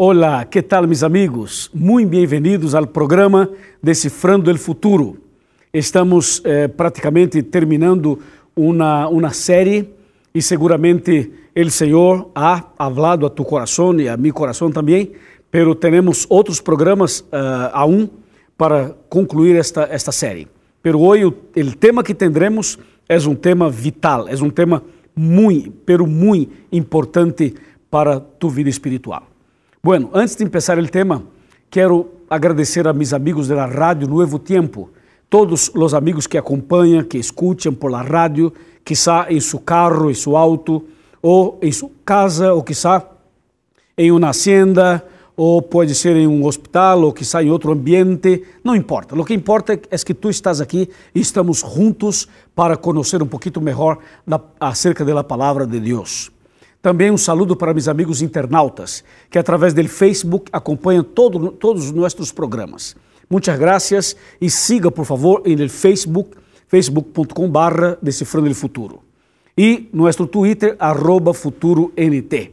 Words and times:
Olá, 0.00 0.44
que 0.44 0.62
tal, 0.62 0.86
meus 0.86 1.02
amigos? 1.02 1.68
Muito 1.74 2.10
bem-vindos 2.10 2.72
ao 2.72 2.86
programa 2.86 3.50
Decifrando 3.82 4.48
o 4.48 4.56
Futuro. 4.56 5.16
Estamos 5.74 6.40
eh, 6.44 6.68
praticamente 6.68 7.42
terminando 7.42 8.20
uma, 8.54 9.08
uma 9.08 9.30
série 9.30 9.92
e 10.32 10.40
seguramente 10.40 11.32
o 11.52 11.68
Senhor 11.68 12.30
ha 12.32 12.66
hablado 12.78 13.26
a 13.26 13.28
tu 13.28 13.44
coração 13.44 13.98
e 13.98 14.08
a 14.08 14.16
meu 14.16 14.32
coração 14.32 14.70
também, 14.70 15.10
pero 15.50 15.74
temos 15.74 16.28
outros 16.30 16.60
programas 16.60 17.18
uh, 17.18 17.72
aún 17.72 18.08
para 18.56 18.94
concluir 19.08 19.56
esta, 19.56 19.88
esta 19.90 20.12
série. 20.12 20.46
Pero 20.80 21.00
hoje 21.00 21.24
o, 21.24 21.30
o 21.30 21.76
tema 21.76 22.04
que 22.04 22.14
tendremos 22.14 22.78
é 23.08 23.18
um 23.18 23.34
tema 23.34 23.68
vital, 23.68 24.28
é 24.28 24.36
um 24.36 24.50
tema 24.50 24.80
muito, 25.16 25.72
pero 25.84 26.06
muito 26.06 26.52
importante 26.70 27.52
para 27.90 28.20
tu 28.20 28.48
vida 28.48 28.70
espiritual. 28.70 29.27
Bueno, 29.88 30.10
antes 30.12 30.36
de 30.36 30.44
começar 30.44 30.78
o 30.78 30.86
tema, 30.86 31.22
quero 31.70 32.10
agradecer 32.28 32.86
a 32.86 32.92
mis 32.92 33.14
amigos 33.14 33.48
da 33.48 33.64
Rádio 33.64 34.06
Novo 34.06 34.38
Tempo, 34.38 34.90
todos 35.30 35.70
os 35.74 35.94
amigos 35.94 36.26
que 36.26 36.36
acompanham, 36.36 37.02
que 37.02 37.16
escutam 37.16 37.72
por 37.72 37.90
la 37.90 38.02
rádio, 38.02 38.52
quizá 38.84 39.28
em 39.30 39.40
seu 39.40 39.58
carro, 39.58 40.10
em 40.10 40.14
seu 40.14 40.36
auto, 40.36 40.84
ou 41.22 41.58
em 41.62 41.72
sua 41.72 41.90
casa, 42.04 42.52
ou 42.52 42.62
quizá 42.62 43.02
em 43.96 44.12
uma 44.12 44.28
hacienda, 44.28 45.02
ou 45.34 45.62
pode 45.62 45.94
ser 45.94 46.16
em 46.16 46.26
um 46.26 46.44
hospital, 46.44 47.04
ou 47.04 47.10
quizá 47.10 47.42
em 47.42 47.50
outro 47.50 47.72
ambiente, 47.72 48.44
não 48.62 48.76
importa. 48.76 49.18
O 49.18 49.24
que 49.24 49.32
importa 49.32 49.72
é 49.72 49.96
que 49.96 50.12
tu 50.12 50.28
estás 50.28 50.60
aqui 50.60 50.90
e 51.14 51.20
estamos 51.20 51.60
juntos 51.60 52.28
para 52.54 52.76
conhecer 52.76 53.22
um 53.22 53.26
pouquinho 53.26 53.62
melhor 53.62 53.96
acerca 54.60 55.02
da 55.02 55.24
palavra 55.24 55.66
de 55.66 55.80
Deus. 55.80 56.30
Também 56.80 57.10
um 57.10 57.18
saludo 57.18 57.56
para 57.56 57.74
meus 57.74 57.88
amigos 57.88 58.22
internautas, 58.22 59.02
que 59.30 59.38
através 59.38 59.74
do 59.74 59.88
Facebook 59.88 60.48
acompanham 60.52 61.02
todo, 61.02 61.50
todos 61.50 61.86
os 61.86 61.92
nossos 61.92 62.30
programas. 62.30 62.94
Muitas 63.28 63.58
graças 63.58 64.16
e 64.40 64.48
siga, 64.48 64.90
por 64.90 65.04
favor, 65.04 65.42
em 65.44 65.68
Facebook, 65.68 66.36
facebook.com 66.68 67.50
barra 67.50 67.98
Decifrando 68.00 68.48
o 68.48 68.54
Futuro. 68.54 69.00
E 69.56 69.88
nosso 69.92 70.26
Twitter, 70.26 70.76
arroba 70.78 71.34
FuturoNT. 71.34 72.52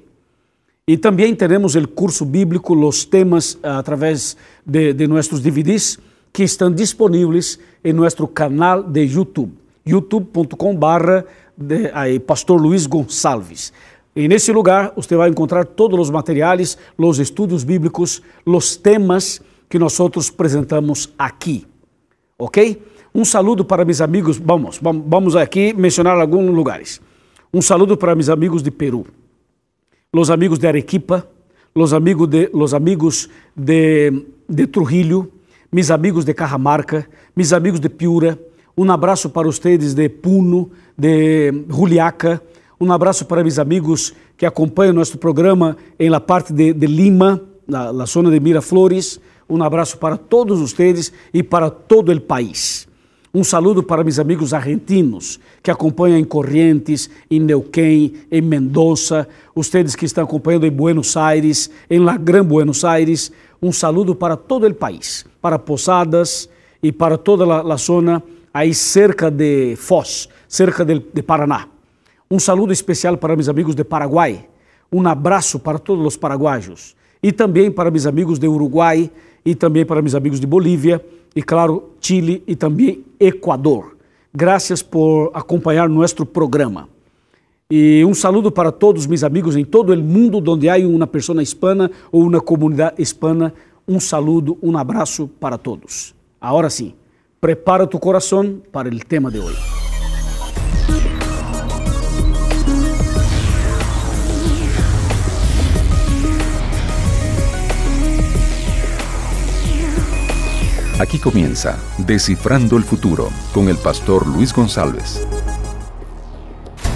E 0.87 0.97
também 0.97 1.35
teremos 1.35 1.75
o 1.75 1.87
curso 1.87 2.25
bíblico, 2.25 2.75
os 2.75 3.05
temas 3.05 3.57
a 3.61 3.81
través 3.83 4.35
de, 4.65 4.93
de 4.93 5.07
nossos 5.07 5.39
DVDs 5.39 5.99
que 6.33 6.43
estão 6.43 6.71
disponíveis 6.71 7.57
em 7.83 7.93
nosso 7.93 8.27
canal 8.27 8.83
de 8.83 9.01
YouTube, 9.03 9.53
youtube.com 9.85 10.75
barra 10.75 11.25
Pastor 12.27 12.59
Luiz 12.61 12.85
Gonçalves. 12.85 13.71
E 14.15 14.27
nesse 14.27 14.51
lugar 14.51 14.93
você 14.95 15.15
vai 15.15 15.29
encontrar 15.29 15.65
todos 15.65 15.99
os 15.99 16.09
materiais, 16.09 16.77
os 16.97 17.19
estudos 17.19 17.63
bíblicos, 17.63 18.21
os 18.45 18.75
temas 18.75 19.41
que 19.69 19.77
nós 19.77 19.99
apresentamos 19.99 21.13
aqui. 21.17 21.65
Ok? 22.37 22.81
Um 23.13 23.25
saludo 23.25 23.65
para 23.65 23.83
meus 23.83 24.01
amigos, 24.01 24.37
vamos, 24.37 24.79
vamos 24.81 25.35
aqui 25.35 25.73
mencionar 25.73 26.19
alguns 26.19 26.53
lugares. 26.53 27.01
Um 27.53 27.61
saludo 27.61 27.97
para 27.97 28.15
meus 28.15 28.29
amigos 28.29 28.61
de 28.61 28.71
Peru 28.71 29.05
los 30.15 30.29
amigos 30.29 30.59
de 30.59 30.67
Arequipa, 30.69 31.27
los 31.75 31.91
amigos 31.91 32.29
de, 32.29 32.49
los 32.53 32.73
amigos 32.73 33.29
de, 33.53 34.25
de 34.47 34.65
Trujillo, 34.65 35.29
mis 35.69 35.91
amigos 35.91 36.23
de 36.23 36.33
Cajamarca, 36.33 37.05
mis 37.35 37.51
amigos 37.51 37.81
de 37.81 37.89
Piura, 37.89 38.39
um 38.77 38.89
abraço 38.89 39.29
para 39.29 39.45
vocês 39.45 39.93
de 39.93 40.07
Puno, 40.07 40.71
de 40.97 41.65
Juliaca, 41.69 42.41
um 42.79 42.91
abraço 42.91 43.25
para 43.25 43.41
meus 43.41 43.57
amigos 43.57 44.13
que 44.35 44.45
acompanham 44.45 44.93
nosso 44.93 45.17
programa 45.17 45.77
em 45.97 46.09
la 46.09 46.19
parte 46.19 46.51
de, 46.51 46.73
de 46.73 46.87
Lima, 46.87 47.41
na, 47.65 47.93
na 47.93 48.05
zona 48.05 48.29
de 48.29 48.39
Miraflores. 48.39 49.19
Um 49.49 49.63
abraço 49.63 49.97
para 49.97 50.17
todos 50.17 50.59
vocês 50.59 51.11
e 51.33 51.41
para 51.41 51.69
todo 51.69 52.11
o 52.11 52.21
país. 52.21 52.87
Um 53.33 53.43
saludo 53.43 53.81
para 53.81 54.03
meus 54.03 54.19
amigos 54.19 54.53
argentinos 54.53 55.39
que 55.61 55.71
acompanham 55.71 56.17
em 56.17 56.23
Corrientes, 56.23 57.09
em 57.29 57.39
Neuquén, 57.39 58.13
em 58.31 58.41
Mendoza, 58.41 59.27
vocês 59.53 59.95
que 59.95 60.05
estão 60.05 60.23
acompanhando 60.23 60.65
em 60.65 60.71
Buenos 60.71 61.15
Aires, 61.15 61.69
em 61.89 61.99
La 61.99 62.17
Gran 62.17 62.45
Buenos 62.45 62.83
Aires. 62.83 63.31
Um 63.61 63.71
saludo 63.71 64.15
para 64.15 64.35
todo 64.35 64.67
o 64.67 64.73
país, 64.73 65.25
para 65.41 65.59
Posadas 65.59 66.49
e 66.83 66.91
para 66.91 67.17
toda 67.17 67.45
a 67.61 67.75
zona 67.77 68.21
aí 68.53 68.73
cerca 68.73 69.29
de 69.29 69.75
Foz, 69.75 70.29
cerca 70.47 70.85
de, 70.85 71.01
de 71.13 71.21
Paraná. 71.21 71.74
Um 72.29 72.39
saludo 72.39 72.73
especial 72.73 73.17
para 73.17 73.35
meus 73.35 73.47
amigos 73.47 73.75
de 73.75 73.83
Paraguai. 73.83 74.47
Um 74.91 75.07
abraço 75.07 75.59
para 75.59 75.77
todos 75.77 76.03
os 76.05 76.17
paraguaios 76.17 76.95
e 77.21 77.31
também 77.31 77.69
para 77.69 77.91
meus 77.91 78.07
amigos 78.07 78.39
de 78.39 78.47
Uruguai 78.47 79.11
e 79.45 79.53
também 79.53 79.85
para 79.85 80.01
meus 80.01 80.15
amigos 80.15 80.39
de 80.39 80.47
Bolívia 80.47 81.05
e, 81.35 81.43
claro, 81.43 81.91
Chile 82.01 82.43
e 82.47 82.55
também 82.55 83.03
Equador. 83.19 83.95
Graças 84.33 84.81
por 84.81 85.29
acompanhar 85.35 85.87
nosso 85.87 86.25
programa. 86.25 86.89
E 87.69 88.03
um 88.05 88.13
saludo 88.13 88.51
para 88.51 88.71
todos 88.71 89.05
meus 89.05 89.23
amigos 89.23 89.55
em 89.55 89.63
todo 89.63 89.93
o 89.93 89.97
mundo 89.97 90.43
onde 90.51 90.67
há 90.67 90.77
uma 90.77 91.05
pessoa 91.05 91.43
hispana 91.43 91.91
ou 92.11 92.23
uma 92.23 92.41
comunidade 92.41 93.01
hispana. 93.01 93.53
Um 93.87 93.99
saludo, 93.99 94.57
um 94.63 94.75
abraço 94.75 95.27
para 95.39 95.59
todos. 95.59 96.15
Agora 96.41 96.71
sim, 96.71 96.93
prepara 97.39 97.85
tu 97.85 97.99
coração 97.99 98.61
para 98.71 98.89
o 98.89 98.99
tema 98.99 99.29
de 99.29 99.39
hoje. 99.39 99.84
Aquí 110.97 111.19
comienza 111.19 111.77
Descifrando 111.97 112.77
el 112.77 112.83
Futuro 112.83 113.27
con 113.53 113.67
el 113.67 113.75
pastor 113.75 114.25
Luis 114.25 114.53
González. 114.53 115.27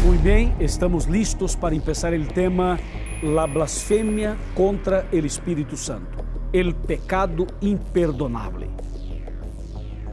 Muy 0.06 0.18
bien, 0.20 0.56
estamos 0.58 1.10
listos 1.10 1.58
para 1.58 1.76
empezar 1.76 2.14
el 2.14 2.30
tema 2.30 2.80
La 3.22 3.46
blasfemia 3.46 4.38
contra 4.56 5.06
el 5.12 5.26
Espíritu 5.26 5.76
Santo, 5.76 6.24
el 6.54 6.76
pecado 6.76 7.46
imperdonable. 7.60 8.70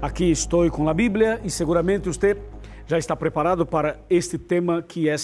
Aqui 0.03 0.33
estou 0.33 0.69
com 0.69 0.89
a 0.89 0.93
Bíblia 0.93 1.41
e 1.45 1.49
seguramente 1.49 2.09
você 2.09 2.37
já 2.89 2.99
está 2.99 3.15
preparado 3.15 3.65
para 3.65 4.01
este 4.11 4.37
tema 4.37 4.83
que 4.83 5.09
é 5.09 5.15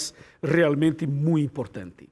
realmente 0.41 1.05
muito 1.05 1.45
importante. 1.45 2.09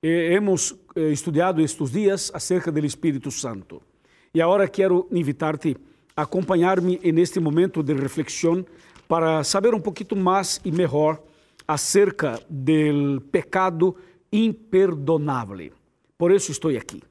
Eh, 0.00 0.34
hemos 0.34 0.72
eh, 0.94 1.10
estudado 1.10 1.60
estes 1.60 1.90
dias 1.90 2.30
acerca 2.32 2.70
do 2.70 2.86
Espírito 2.86 3.32
Santo. 3.32 3.89
E 4.32 4.40
agora 4.40 4.68
quero 4.68 5.08
invitar-te 5.10 5.76
a 6.16 6.22
acompanhar-me 6.22 6.98
neste 7.12 7.40
momento 7.40 7.82
de 7.82 7.94
reflexão 7.94 8.64
para 9.08 9.42
saber 9.42 9.74
um 9.74 9.80
pouquinho 9.80 10.22
mais 10.22 10.60
e 10.64 10.70
melhor 10.70 11.20
acerca 11.66 12.40
do 12.48 13.20
pecado 13.32 13.96
imperdonável. 14.32 15.72
Por 16.16 16.30
isso 16.30 16.52
estou 16.52 16.70
aqui. 16.76 17.02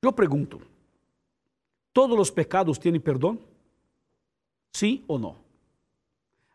Eu 0.00 0.12
pergunto: 0.12 0.62
todos 1.92 2.18
os 2.18 2.30
pecados 2.30 2.78
têm 2.78 2.98
perdão? 2.98 3.38
Sim 4.72 5.04
ou 5.06 5.18
não? 5.18 5.36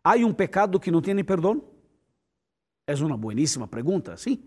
Há 0.03 0.16
um 0.16 0.34
pecado 0.34 0.80
que 0.80 0.90
não 0.90 1.01
tem 1.01 1.24
perdão? 1.24 1.62
É 2.88 2.96
uma 2.96 3.18
bueníssima 3.18 3.68
pergunta, 3.68 4.18
sim? 4.18 4.40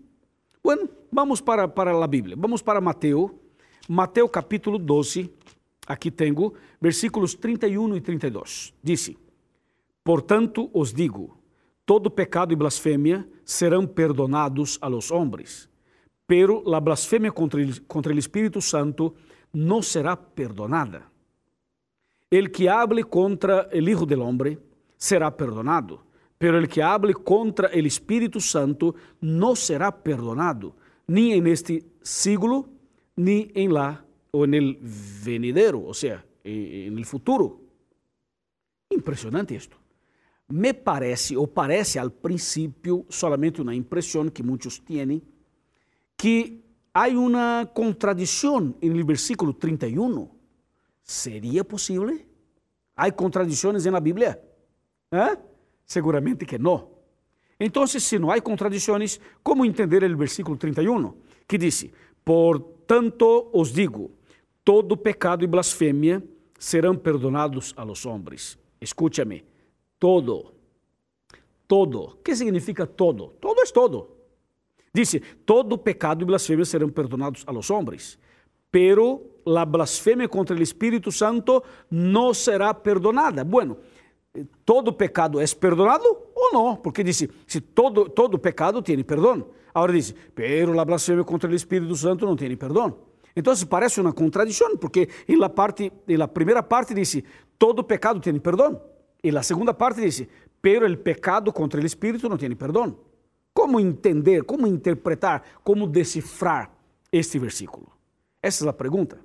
Bueno, 0.61 0.89
vamos 1.09 1.39
para, 1.39 1.65
para 1.65 1.91
a 1.91 2.07
Bíblia. 2.07 2.35
Vamos 2.37 2.61
para 2.61 2.81
Mateus 2.81 3.31
Mateus 3.87 4.29
capítulo 4.31 4.79
12, 4.79 5.29
aqui 5.85 6.09
tenho, 6.09 6.53
versículos 6.79 7.35
31 7.35 7.97
e 7.97 8.01
32. 8.01 8.73
Disse: 8.81 9.17
Portanto 10.01 10.69
os 10.73 10.93
digo, 10.93 11.37
todo 11.85 12.09
pecado 12.09 12.53
e 12.53 12.55
blasfêmia 12.55 13.27
serão 13.43 13.85
perdonados 13.85 14.77
a 14.81 14.87
los 14.87 15.11
homens, 15.11 15.69
pero 16.25 16.63
la 16.65 16.79
blasfemia 16.79 17.31
contra 17.31 17.61
el, 17.61 17.81
contra 17.81 18.13
Espírito 18.13 18.61
Santo 18.61 19.15
não 19.53 19.81
será 19.81 20.15
perdonada. 20.15 21.03
El 22.31 22.51
que 22.51 22.69
hable 22.69 23.03
contra 23.03 23.67
el 23.69 23.89
Hijo 23.89 24.05
del 24.05 24.21
Hombre 24.21 24.59
será 24.97 25.29
perdonado, 25.29 26.05
pero 26.39 26.57
el 26.57 26.69
que 26.69 26.81
hable 26.81 27.13
contra 27.13 27.67
el 27.67 27.85
Espírito 27.85 28.39
Santo 28.39 28.95
não 29.19 29.57
será 29.57 29.91
perdonado, 29.91 30.73
nem 31.05 31.33
en 31.33 31.47
este 31.47 31.85
siglo, 32.01 32.72
ni 33.15 33.51
en 33.53 33.73
la 33.73 34.05
o 34.31 34.45
en 34.45 34.53
el 34.53 34.79
venidero, 35.23 35.85
o 35.85 35.93
sea, 35.93 36.25
en 36.43 36.97
el 36.97 37.05
futuro. 37.05 37.61
Impressionante 38.89 39.55
isto. 39.55 39.77
Me 40.49 40.73
parece, 40.73 41.37
ou 41.37 41.47
parece 41.47 41.99
al 41.99 42.11
princípio, 42.11 43.05
solamente 43.09 43.61
uma 43.61 43.73
impressão 43.73 44.29
que 44.29 44.43
muitos 44.43 44.79
têm, 44.79 45.21
que 46.17 46.63
há 46.93 47.07
uma 47.07 47.65
contradição 47.73 48.75
no 48.81 49.05
versículo 49.05 49.53
31. 49.53 50.29
¿Seria 51.03 51.63
possível? 51.63 52.19
Há 52.95 53.11
contradições 53.11 53.85
na 53.85 53.99
Bíblia? 53.99 54.41
¿Eh? 55.11 55.37
Seguramente 55.85 56.45
que 56.45 56.57
não. 56.57 56.91
Então, 57.59 57.85
se 57.87 58.19
não 58.19 58.31
há 58.31 58.41
contradições, 58.41 59.19
como 59.41 59.65
entender 59.65 60.03
o 60.03 60.17
versículo 60.17 60.57
31? 60.57 61.13
Que 61.47 61.57
diz: 61.57 61.85
Por 62.23 62.82
tanto 62.87 63.49
os 63.53 63.71
digo, 63.71 64.11
todo 64.63 64.97
pecado 64.97 65.43
e 65.43 65.47
blasfêmia 65.47 66.23
serão 66.57 66.95
perdonados 66.95 67.73
a 67.75 67.83
los 67.83 68.05
hombres. 68.05 68.57
Escúchame, 68.79 69.43
todo, 69.99 70.53
todo. 71.67 71.99
O 72.03 72.15
que 72.23 72.35
significa 72.35 72.85
todo? 72.85 73.33
Todo 73.39 73.61
é 73.61 73.65
todo. 73.65 74.09
Dice, 74.93 75.19
todo 75.45 75.77
pecado 75.77 76.23
e 76.23 76.25
blasfêmia 76.25 76.65
serão 76.65 76.89
perdonados 76.89 77.43
a 77.47 77.51
los 77.51 77.69
hombres, 77.71 78.19
pero 78.69 79.21
la 79.45 79.65
blasfemia 79.65 80.27
contra 80.27 80.55
el 80.55 80.61
Espíritu 80.61 81.11
Santo 81.11 81.63
no 81.89 82.33
será 82.33 82.73
perdonada. 82.73 83.43
Bueno, 83.43 83.77
todo 84.63 84.93
pecado 84.93 85.39
é 85.39 85.45
perdonado 85.47 86.05
ou 86.33 86.53
não? 86.53 86.75
Porque 86.75 87.03
disse, 87.03 87.29
se 87.45 87.61
todo, 87.61 88.09
todo 88.09 88.39
pecado 88.39 88.81
tem 88.81 89.01
perdão. 89.03 89.47
Agora 89.73 89.93
diz, 89.93 90.13
pero 90.35 90.73
la 90.73 90.85
blasfemia 90.85 91.23
contra 91.23 91.49
el 91.49 91.55
Espíritu 91.55 91.95
Santo 91.95 92.35
tem 92.35 92.55
perdão. 92.55 92.95
Então 93.35 93.53
parece 93.67 93.99
uma 93.99 94.13
contradição, 94.13 94.77
porque 94.77 95.09
em 95.27 95.35
la, 95.35 95.49
parte, 95.49 95.91
em 96.07 96.17
la 96.17 96.27
primeira 96.27 96.61
parte 96.61 96.93
disse, 96.93 97.23
todo 97.57 97.83
pecado 97.83 98.19
tem 98.19 98.37
perdão. 98.39 98.79
E 99.23 99.31
na 99.31 99.41
segunda 99.41 99.73
parte 99.73 100.01
disse, 100.01 100.29
pero 100.61 100.85
el 100.85 100.99
pecado 100.99 101.51
contra 101.51 101.79
el 101.79 101.85
Espíritu 101.85 102.29
não 102.29 102.37
tem 102.37 102.55
perdão. 102.55 102.97
Como 103.53 103.79
entender, 103.79 104.43
como 104.43 104.67
interpretar, 104.67 105.43
como 105.63 105.87
decifrar 105.87 106.71
este 107.11 107.39
versículo? 107.39 107.87
Essa 108.41 108.65
é 108.65 108.69
a 108.69 108.73
pergunta. 108.73 109.19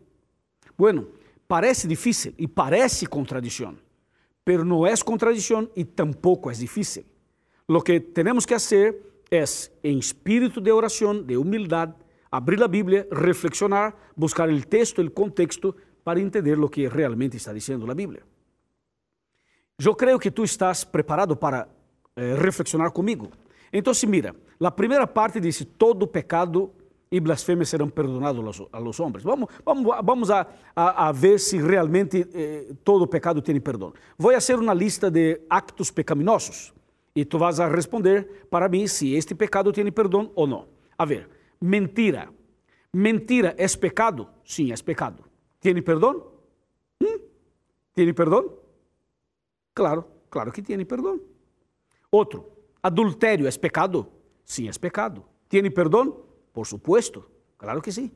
Bueno, 0.76 1.08
parece 1.46 1.88
difícil 1.88 2.34
e 2.38 2.46
parece 2.46 3.06
contradição, 3.06 3.76
pero 4.44 4.64
não 4.64 4.86
é 4.86 4.94
contradição 4.96 5.68
e 5.74 5.84
tampouco 5.84 6.50
é 6.50 6.54
difícil. 6.54 7.04
Lo 7.68 7.82
que 7.82 8.00
temos 8.00 8.46
que 8.46 8.54
fazer 8.54 9.17
é, 9.30 9.44
em 9.84 9.98
espírito 9.98 10.60
de 10.60 10.70
oração, 10.72 11.22
de 11.22 11.36
humildade, 11.36 11.94
abrir 12.30 12.62
a 12.62 12.68
Bíblia, 12.68 13.06
reflexionar, 13.10 13.94
buscar 14.16 14.48
o 14.48 14.66
texto, 14.66 15.00
o 15.00 15.10
contexto, 15.10 15.74
para 16.04 16.20
entender 16.20 16.58
o 16.58 16.68
que 16.68 16.88
realmente 16.88 17.36
está 17.36 17.52
dizendo 17.52 17.90
a 17.90 17.94
Bíblia. 17.94 18.22
Eu 19.78 19.94
creio 19.94 20.18
que 20.18 20.30
tu 20.30 20.42
estás 20.42 20.84
preparado 20.84 21.36
para 21.36 21.68
eh, 22.16 22.34
reflexionar. 22.34 22.92
Então, 23.72 23.94
se 23.94 24.06
mira, 24.06 24.34
a 24.60 24.70
primeira 24.70 25.06
parte 25.06 25.38
diz: 25.38 25.64
todo 25.76 26.06
pecado 26.06 26.72
e 27.10 27.20
blasfêmia 27.20 27.64
serão 27.64 27.88
perdonados 27.88 28.62
a 28.72 28.78
los 28.78 29.00
homens. 29.00 29.22
Vamos, 29.22 29.48
vamos, 29.64 29.96
vamos 30.04 30.30
a, 30.30 30.46
a, 30.74 31.08
a 31.08 31.12
ver 31.12 31.38
se 31.38 31.58
realmente 31.58 32.26
eh, 32.34 32.72
todo 32.84 33.06
pecado 33.06 33.40
tem 33.40 33.60
perdão. 33.60 33.92
Vou 34.16 34.32
fazer 34.32 34.58
uma 34.58 34.74
lista 34.74 35.10
de 35.10 35.40
actos 35.48 35.90
pecaminosos 35.90 36.72
e 37.18 37.24
tu 37.24 37.36
vas 37.36 37.58
a 37.58 37.66
responder 37.66 38.46
para 38.48 38.68
mim 38.68 38.86
se 38.86 39.12
este 39.16 39.34
pecado 39.34 39.72
tem 39.72 39.90
perdão 39.90 40.30
ou 40.36 40.46
não. 40.46 40.68
A 40.96 41.04
ver, 41.04 41.28
mentira. 41.60 42.32
Mentira 42.94 43.56
é 43.58 43.66
pecado? 43.76 44.28
Sim, 44.44 44.70
é 44.70 44.76
pecado. 44.76 45.24
Tem 45.60 45.82
perdão? 45.82 46.30
Hum? 47.02 47.18
Tem 47.92 48.14
perdão? 48.14 48.56
Claro, 49.74 50.04
claro 50.30 50.52
que 50.52 50.62
tem 50.62 50.84
perdão. 50.84 51.20
Outro, 52.08 52.52
adultério 52.80 53.48
é 53.48 53.50
pecado? 53.50 54.06
Sim, 54.44 54.68
é 54.68 54.72
pecado. 54.78 55.24
Tem 55.48 55.68
perdão? 55.72 56.22
Por 56.52 56.68
supuesto, 56.68 57.28
claro 57.58 57.82
que 57.82 57.90
sí. 57.90 58.12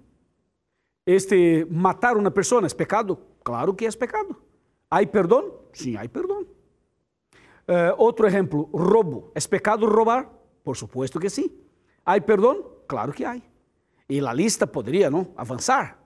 Este, 1.05 1.67
matar 1.69 2.15
a 2.15 2.19
una 2.21 2.31
persona 2.31 2.69
es 2.69 2.75
pecado? 2.75 3.19
Claro 3.43 3.75
que 3.75 3.85
es 3.85 3.97
pecado. 3.97 4.41
¿Hay 4.89 5.07
perdón? 5.07 5.47
Sí, 5.73 5.97
hay 5.97 6.07
perdón. 6.07 6.47
Uh, 7.69 7.95
outro 7.97 8.27
exemplo, 8.27 8.69
roubo. 8.73 9.31
É 9.35 9.41
pecado 9.41 9.87
roubar? 9.87 10.29
Por 10.65 10.77
supuesto 10.77 11.21
que 11.21 11.31
sim. 11.31 11.51
Há 12.05 12.21
perdão? 12.21 12.65
Claro 12.87 13.13
que 13.13 13.25
há. 13.25 13.41
E 14.09 14.21
a 14.21 14.33
lista 14.33 14.67
poderia 14.67 15.11
não 15.11 15.29
avançar. 15.37 15.99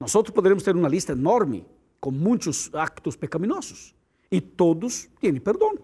Nós 0.00 0.12
poderíamos 0.12 0.62
ter 0.62 0.74
uma 0.74 0.88
lista 0.88 1.12
enorme 1.12 1.66
com 2.00 2.10
muitos 2.10 2.72
actos 2.74 3.16
pecaminosos 3.16 3.94
e 4.30 4.40
todos 4.40 5.08
têm 5.20 5.38
perdão. 5.40 5.74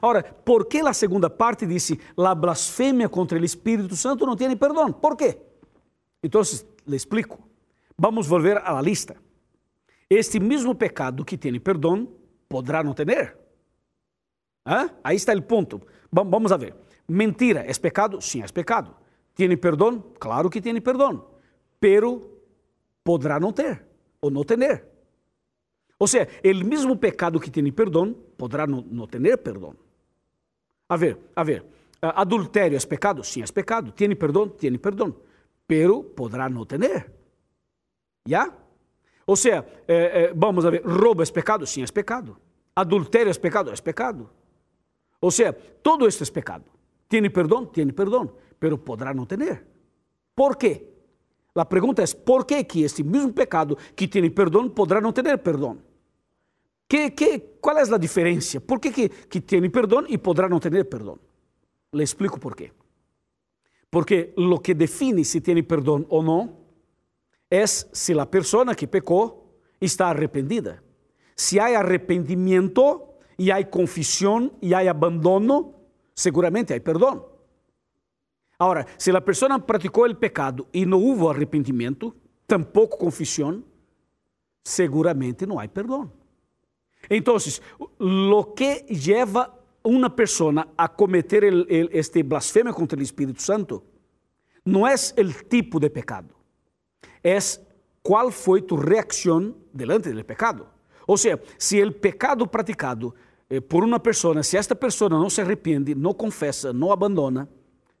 Agora, 0.00 0.22
por 0.22 0.66
que 0.66 0.78
a 0.78 0.92
segunda 0.92 1.30
parte 1.30 1.66
disse 1.66 1.98
la 2.16 2.34
blasfêmia 2.34 3.08
contra 3.08 3.38
o 3.38 3.44
Espírito 3.44 3.96
Santo 3.96 4.26
não 4.26 4.36
tem 4.36 4.56
perdão? 4.56 4.92
¿Por 4.92 5.16
quê? 5.16 5.38
Então, 6.22 6.42
le 6.86 6.96
explico. 6.96 7.38
Vamos 7.96 8.26
volver 8.26 8.58
a 8.58 8.72
la 8.72 8.82
lista. 8.82 9.16
Este 10.10 10.40
mesmo 10.40 10.74
pecado 10.74 11.24
que 11.24 11.36
tem 11.36 11.58
perdão 11.60 12.08
poderá 12.48 12.82
não 12.82 12.94
ter. 12.94 13.36
Aí 15.02 15.16
está 15.16 15.32
o 15.32 15.42
ponto. 15.42 15.80
Vamos 16.12 16.52
a 16.52 16.56
ver. 16.56 16.74
Mentira 17.08 17.60
é 17.66 17.72
pecado? 17.74 18.20
Sim, 18.20 18.42
é 18.42 18.48
pecado. 18.48 18.94
Tem 19.34 19.56
perdão? 19.56 20.00
Claro 20.18 20.50
que 20.50 20.60
tem 20.60 20.78
perdão. 20.80 21.24
Pero 21.80 22.38
poderá 23.02 23.40
não 23.40 23.52
ter 23.52 23.86
ou 24.20 24.30
não 24.30 24.44
ter. 24.44 24.84
Ou 25.98 26.06
seja, 26.06 26.28
o 26.44 26.66
mesmo 26.66 26.96
pecado 26.96 27.40
que 27.40 27.50
tem 27.50 27.72
perdão 27.72 28.14
poderá 28.36 28.66
não, 28.66 28.82
não 28.82 29.06
ter 29.06 29.36
perdão. 29.38 29.74
A 30.88 30.96
ver, 30.96 31.18
a 31.34 31.42
ver, 31.42 31.64
adultério 32.00 32.76
é 32.76 32.80
pecado? 32.80 33.22
Sim, 33.24 33.42
é 33.42 33.46
pecado. 33.46 33.92
Tem 33.92 34.14
perdão? 34.14 34.48
Tem 34.48 34.76
perdão. 34.78 35.16
Pero 35.66 36.02
poderá 36.02 36.48
não 36.48 36.64
ter. 36.64 37.10
¿Ya? 38.28 38.52
Ou 39.26 39.36
seja, 39.36 39.66
eh, 39.86 40.24
eh, 40.24 40.32
vamos 40.34 40.64
a 40.64 40.70
ver, 40.70 40.82
roubo 40.84 41.22
é 41.22 41.26
pecado? 41.26 41.66
Sim, 41.66 41.82
é 41.82 41.86
pecado. 41.86 42.38
Adultério 42.74 43.30
é 43.30 43.34
pecado? 43.34 43.70
É 43.70 43.76
pecado. 43.76 44.30
Ou 45.20 45.30
seja, 45.30 45.52
todo 45.82 46.06
esto 46.06 46.22
é 46.22 46.30
pecado. 46.30 46.64
Tem 47.08 47.28
perdão? 47.30 47.66
Tem 47.66 47.88
perdão. 47.88 48.30
Pero 48.58 48.78
poderá 48.78 49.12
não 49.14 49.26
ter. 49.26 49.64
Por 50.34 50.56
quê? 50.56 50.86
A 51.54 51.64
pergunta 51.64 52.02
é: 52.02 52.06
por 52.06 52.44
que 52.44 52.62
que 52.64 52.82
este 52.82 53.02
mesmo 53.02 53.32
pecado 53.32 53.76
que 53.96 54.06
tem 54.06 54.30
perdão 54.30 54.68
poderá 54.68 55.00
não 55.00 55.12
ter 55.12 55.36
perdão? 55.38 55.78
Que, 56.88 57.10
que, 57.10 57.38
qual 57.60 57.76
é 57.76 57.82
a 57.82 57.98
diferença? 57.98 58.60
Por 58.60 58.80
que, 58.80 58.90
que, 58.90 59.08
que 59.08 59.40
tem 59.40 59.68
perdão 59.68 60.04
e 60.08 60.16
poderá 60.16 60.48
não 60.48 60.58
ter 60.58 60.84
perdão? 60.84 61.18
Le 61.92 62.02
explico 62.02 62.38
por 62.38 62.54
quê. 62.54 62.72
Porque 63.90 64.32
lo 64.36 64.60
que 64.60 64.74
define 64.74 65.24
se 65.24 65.40
tem 65.40 65.62
perdão 65.62 66.06
ou 66.08 66.22
não 66.22 66.56
é 67.50 67.66
se 67.66 68.18
a 68.18 68.26
pessoa 68.26 68.74
que 68.74 68.86
pecou 68.86 69.60
está 69.80 70.08
arrependida. 70.08 70.82
Se 71.36 71.58
há 71.58 71.78
arrependimento 71.78 73.02
e 73.38 73.52
há 73.52 73.64
confissão 73.64 74.50
e 74.60 74.74
há 74.74 74.90
abandono, 74.90 75.74
seguramente 76.14 76.74
há 76.74 76.80
perdão. 76.80 77.26
Agora, 78.58 78.86
se 78.98 79.10
a 79.12 79.20
pessoa 79.20 79.58
praticou 79.60 80.08
o 80.08 80.16
pecado 80.16 80.66
e 80.74 80.84
não 80.84 81.00
houve 81.00 81.28
arrependimento, 81.28 82.14
tampouco 82.46 82.98
confissão, 82.98 83.62
seguramente 84.64 85.46
não 85.46 85.60
há 85.60 85.68
perdão. 85.68 86.10
Então, 87.08 87.36
lo 88.00 88.52
que 88.54 88.84
lleva 88.90 89.54
uma 89.84 90.10
pessoa 90.10 90.66
a 90.76 90.88
cometer 90.88 91.44
este 91.92 92.22
blasfemia 92.24 92.72
contra 92.72 92.98
o 92.98 93.02
Espírito 93.02 93.40
Santo 93.40 93.84
não 94.64 94.86
é 94.86 94.94
o 94.94 95.44
tipo 95.48 95.78
de 95.78 95.88
pecado, 95.88 96.34
é 97.22 97.38
qual 98.02 98.30
foi 98.32 98.62
tu 98.62 98.74
reação 98.74 99.54
delante 99.72 100.12
do 100.12 100.24
pecado. 100.24 100.66
Ou 101.06 101.16
seja, 101.16 101.40
se 101.58 101.82
o 101.82 101.92
pecado 101.92 102.46
praticado 102.46 103.14
por 103.68 103.82
uma 103.82 103.98
pessoa, 103.98 104.42
se 104.42 104.56
esta 104.56 104.74
pessoa 104.74 105.08
não 105.08 105.30
se 105.30 105.40
arrepende, 105.40 105.94
não 105.94 106.12
confessa, 106.12 106.72
não 106.72 106.92
abandona, 106.92 107.48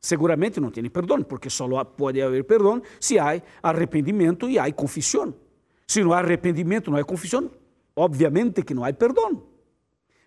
seguramente 0.00 0.60
não 0.60 0.70
tem 0.70 0.88
perdão, 0.90 1.22
porque 1.22 1.48
só 1.48 1.84
pode 1.84 2.20
haver 2.20 2.44
perdão 2.44 2.82
se 3.00 3.18
há 3.18 3.40
arrependimento 3.62 4.48
e 4.48 4.58
há 4.58 4.70
confissão. 4.72 5.34
Se 5.86 6.02
não 6.02 6.12
há 6.12 6.18
arrependimento, 6.18 6.90
não 6.90 6.98
há 6.98 7.04
confissão, 7.04 7.50
obviamente 7.96 8.62
que 8.62 8.74
não 8.74 8.84
há 8.84 8.92
perdão. 8.92 9.42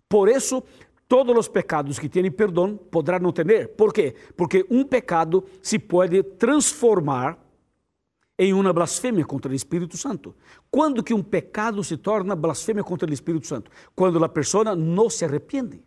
Por 0.10 0.28
isso, 0.28 0.63
todos 1.08 1.38
os 1.38 1.48
pecados 1.48 2.00
que 2.00 2.10
têm 2.10 2.32
perdão 2.32 2.75
poderão 2.75 3.20
não 3.20 3.32
ter. 3.32 3.70
Por 3.70 3.94
quê? 3.94 4.16
Porque 4.36 4.66
um 4.70 4.84
pecado 4.84 5.44
se 5.62 5.78
pode 5.78 6.24
transformar 6.24 7.38
em 8.41 8.53
uma 8.53 8.74
blasfêmia 8.74 9.24
contra 9.24 9.51
o 9.51 9.53
Espírito 9.53 9.95
Santo. 9.95 10.33
Quando 10.71 11.03
que 11.03 11.13
um 11.13 11.21
pecado 11.21 11.83
se 11.83 11.95
torna 11.95 12.36
blasfêmia 12.36 12.83
contra 12.83 13.07
o 13.07 13.13
Espírito 13.13 13.45
Santo? 13.45 13.69
Quando 13.95 14.24
a 14.25 14.27
pessoa 14.27 14.75
não 14.75 15.12
se 15.12 15.24
arrepende. 15.24 15.79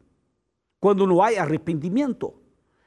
Quando 0.81 1.05
não 1.05 1.21
há 1.21 1.31
arrependimento. 1.31 2.33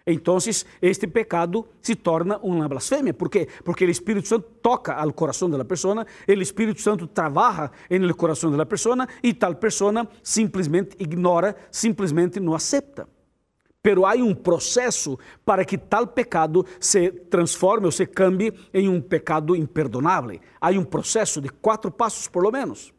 Então, 0.06 0.38
este 0.82 1.06
pecado 1.06 1.68
se 1.82 1.96
torna 1.96 2.38
uma 2.38 2.66
blasfêmia. 2.70 3.14
Por 3.14 3.30
quê? 3.30 3.50
Porque 3.66 3.84
o 3.84 3.90
Espírito 3.90 4.30
Santo 4.30 4.48
toca 4.62 4.94
ao 4.94 5.12
coração 5.12 5.50
da 5.50 5.66
pessoa, 5.66 6.08
o 6.26 6.32
Espírito 6.32 6.80
Santo 6.80 7.06
trabalha 7.06 7.70
no 7.90 8.16
coração 8.16 8.50
da 8.50 8.66
pessoa 8.66 9.06
e 9.22 9.34
tal 9.34 9.54
pessoa 9.56 10.08
simplesmente 10.24 10.96
ignora, 10.98 11.58
simplesmente 11.70 12.40
não 12.40 12.54
aceita. 12.54 13.06
Pero 13.88 14.06
há 14.06 14.16
um 14.16 14.36
processo 14.36 15.18
para 15.46 15.64
que 15.64 15.78
tal 15.78 16.06
pecado 16.08 16.66
se 16.78 17.10
transforme 17.10 17.86
ou 17.86 17.92
se 17.94 18.06
cambie 18.06 18.54
em 18.74 18.90
um 18.90 19.00
pecado 19.00 19.56
imperdonável. 19.56 20.42
Há 20.60 20.72
um 20.72 20.84
processo 20.84 21.40
de 21.40 21.48
quatro 21.48 21.90
passos, 21.90 22.28
por 22.28 22.44
lo 22.44 22.52
menos. 22.52 22.94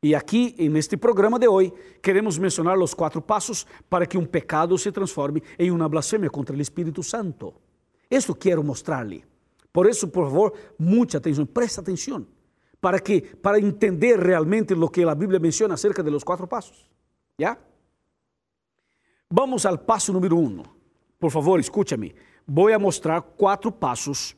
E 0.00 0.14
aqui, 0.14 0.54
neste 0.68 0.96
programa 0.96 1.36
de 1.36 1.48
hoje, 1.48 1.72
queremos 2.00 2.38
mencionar 2.38 2.78
os 2.78 2.94
quatro 2.94 3.20
passos 3.20 3.66
para 3.88 4.06
que 4.06 4.16
um 4.16 4.24
pecado 4.24 4.78
se 4.78 4.92
transforme 4.92 5.42
em 5.58 5.72
uma 5.72 5.88
blasfêmia 5.88 6.30
contra 6.30 6.54
o 6.54 6.60
Espírito 6.60 7.02
Santo. 7.02 7.52
Isso 8.08 8.32
quero 8.32 8.62
mostrar-lhe. 8.62 9.24
Por 9.72 9.88
isso, 9.88 10.06
por 10.06 10.26
favor, 10.26 10.52
muita 10.78 11.18
atenção, 11.18 11.44
presta 11.44 11.80
atenção. 11.80 12.24
¿Para 12.80 13.00
quê? 13.00 13.20
Para 13.42 13.58
entender 13.58 14.16
realmente 14.16 14.74
o 14.74 14.88
que 14.88 15.02
a 15.02 15.12
Bíblia 15.12 15.40
menciona 15.40 15.74
acerca 15.74 16.04
de 16.04 16.10
los 16.12 16.22
quatro 16.22 16.46
passos. 16.46 16.88
¿Ya? 17.36 17.58
Vamos 19.32 19.64
ao 19.64 19.78
passo 19.78 20.12
número 20.12 20.36
um. 20.36 20.64
Por 21.16 21.30
favor, 21.30 21.60
escúchame. 21.60 22.12
Vou 22.44 22.68
mostrar 22.80 23.22
quatro 23.22 23.70
passos 23.70 24.34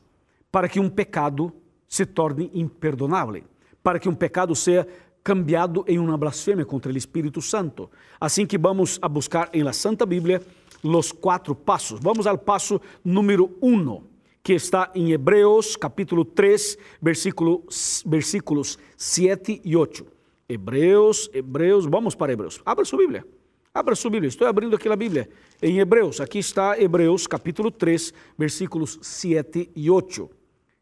para 0.51 0.69
que 0.69 0.79
um 0.79 0.87
pecado 0.87 1.51
se 1.87 2.05
torne 2.05 2.51
imperdonável, 2.53 3.43
para 3.81 3.97
que 3.97 4.07
um 4.07 4.13
pecado 4.13 4.55
seja 4.55 4.87
cambiado 5.23 5.83
em 5.87 5.97
uma 5.97 6.15
blasfêmia 6.15 6.63
contra 6.63 6.93
o 6.93 6.97
Espírito 6.97 7.41
Santo. 7.41 7.89
Assim 8.21 8.45
que 8.45 8.55
vamos 8.55 8.99
a 9.01 9.09
buscar 9.09 9.49
em 9.51 9.63
la 9.63 9.73
Santa 9.73 10.05
Bíblia 10.05 10.43
os 10.83 11.11
quatro 11.11 11.55
passos. 11.55 11.99
Vamos 11.99 12.27
ao 12.27 12.37
passo 12.37 12.79
número 13.03 13.57
um, 13.63 14.03
que 14.43 14.53
está 14.53 14.91
em 14.93 15.11
Hebreus 15.11 15.75
capítulo 15.75 16.23
3, 16.23 16.77
versículo, 17.01 17.63
versículos 18.05 18.77
7 18.95 19.59
e 19.65 19.75
8. 19.75 20.05
Hebreus, 20.47 21.31
Hebreus, 21.33 21.87
vamos 21.87 22.13
para 22.13 22.31
Hebreus. 22.31 22.61
Abra 22.63 22.85
sua 22.85 22.99
Bíblia. 22.99 23.25
Abra 23.75 23.95
sua 23.95 24.11
Bíblia, 24.11 24.29
estou 24.29 24.47
abrindo 24.47 24.75
aqui 24.75 24.87
a 24.87 24.95
Bíblia. 24.95 25.27
Em 25.59 25.79
Hebreus, 25.79 26.21
aqui 26.21 26.37
está 26.37 26.79
Hebreus 26.79 27.25
capítulo 27.25 27.71
3, 27.71 28.13
versículos 28.37 28.99
7 29.01 29.71
e 29.75 29.89
8. 29.89 30.29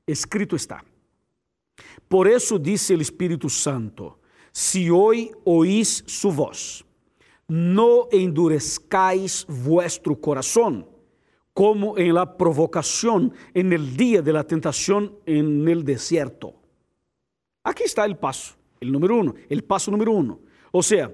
Escrito 0.05 0.57
está: 0.57 0.83
Por 2.09 2.27
isso 2.27 2.59
disse 2.59 2.93
o 2.93 3.01
Espírito 3.01 3.49
Santo: 3.49 4.19
Se 4.51 4.91
hoje 4.91 5.31
oís 5.45 6.03
su 6.05 6.31
voz, 6.31 6.83
no 7.47 8.09
endurezcáis 8.11 9.45
vuestro 9.47 10.13
corazón, 10.19 10.85
como 11.53 11.97
en 11.97 12.13
la 12.13 12.35
provocación 12.35 13.33
en 13.53 13.71
el 13.71 13.95
día 13.95 14.21
de 14.21 14.33
la 14.33 14.43
tentación 14.43 15.15
en 15.25 15.65
el 15.65 15.85
desierto. 15.85 16.55
Aquí 17.63 17.83
está 17.83 18.03
el 18.03 18.17
paso, 18.17 18.55
el 18.81 18.91
número 18.91 19.15
uno, 19.15 19.33
el 19.47 19.63
paso 19.63 19.91
número 19.91 20.11
uno. 20.11 20.41
O 20.73 20.83
sea, 20.83 21.09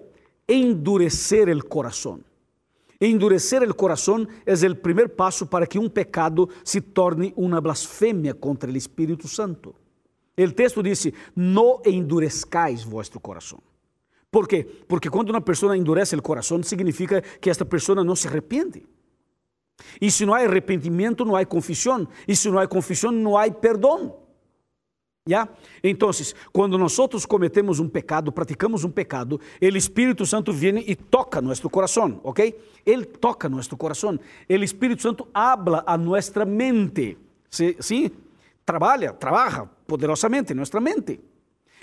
endurecer 0.48 1.50
el 1.50 1.66
corazón. 1.66 2.24
Endurecer 3.00 3.62
el 3.62 3.76
corazón 3.76 4.28
es 4.46 4.64
el 4.64 4.78
primer 4.78 5.16
paso 5.16 5.48
para 5.48 5.68
que 5.68 5.78
un 5.78 5.90
pecado 5.90 6.50
se 6.64 6.82
torne 6.82 7.34
una 7.36 7.60
blasfemia 7.60 8.34
contra 8.34 8.70
el 8.70 8.76
Espíritu 8.76 9.28
Santo. 9.28 9.76
El 10.36 10.56
texto 10.56 10.82
dice, 10.82 11.14
no 11.36 11.82
endurezcáis 11.84 12.86
vuestro 12.86 13.20
corazón. 13.20 13.60
¿Por 14.30 14.48
qué? 14.48 14.64
Porque 14.88 15.10
cuando 15.10 15.32
una 15.32 15.44
persona 15.44 15.76
endurece 15.76 16.16
el 16.16 16.22
corazón 16.22 16.64
significa 16.64 17.22
que 17.22 17.50
esta 17.50 17.66
persona 17.66 18.04
no 18.04 18.16
se 18.16 18.28
arrepiente. 18.28 18.86
Y 20.00 20.12
si 20.12 20.26
no 20.26 20.34
hay 20.34 20.46
arrepentimiento, 20.46 21.24
no 21.24 21.36
hay 21.36 21.46
confesión. 21.46 22.10
Y 22.26 22.36
si 22.36 22.50
no 22.50 22.60
hay 22.60 22.68
confesión, 22.68 23.22
no 23.22 23.38
hay 23.38 23.52
perdón. 23.52 24.14
¿Ya? 25.28 25.50
Entonces, 25.84 26.34
cuando 26.54 26.78
nosotros 26.78 27.28
cometemos 27.28 27.80
un 27.80 27.90
pecado, 27.90 28.32
praticamos 28.32 28.86
un 28.86 28.94
pecado, 28.94 29.40
el 29.60 29.76
Espíritu 29.76 30.26
Santo 30.26 30.54
viene 30.54 30.82
y 30.88 30.96
toca 30.96 31.42
nuestro 31.42 31.70
corazón, 31.70 32.22
¿ok? 32.24 32.40
Él 32.86 33.10
toca 33.10 33.50
nuestro 33.50 33.78
corazón. 33.78 34.22
El 34.48 34.64
Espíritu 34.64 35.02
Santo 35.02 35.28
habla 35.34 35.84
a 35.86 35.98
nuestra 35.98 36.46
mente, 36.46 37.18
¿sí? 37.50 37.76
¿Sí? 37.80 38.12
Trabalha, 38.64 39.20
trabaja 39.20 39.70
poderosamente 39.86 40.54
en 40.54 40.58
nuestra 40.58 40.80
mente. 40.80 41.20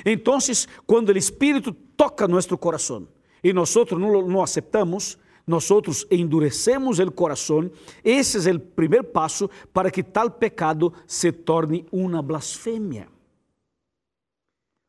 Entonces, 0.03 0.67
cuando 0.87 1.13
el 1.13 1.19
Espíritu 1.19 1.77
toca 1.95 2.27
nuestro 2.27 2.59
corazón 2.59 3.09
y 3.43 3.53
nosotros 3.53 4.01
no 4.01 4.11
lo 4.11 4.23
no 4.23 4.43
aceptamos, 4.43 5.19
nosotros 5.47 6.07
endurecemos 6.11 6.99
el 6.99 7.15
corazón, 7.15 7.71
ese 8.03 8.39
es 8.39 8.47
el 8.47 8.61
primer 8.61 9.13
paso 9.13 9.51
para 9.73 9.91
que 9.91 10.03
tal 10.03 10.37
pecado 10.37 10.93
se 11.07 11.33
torne 11.33 11.85
una 11.91 12.23
blasfemia. 12.23 13.09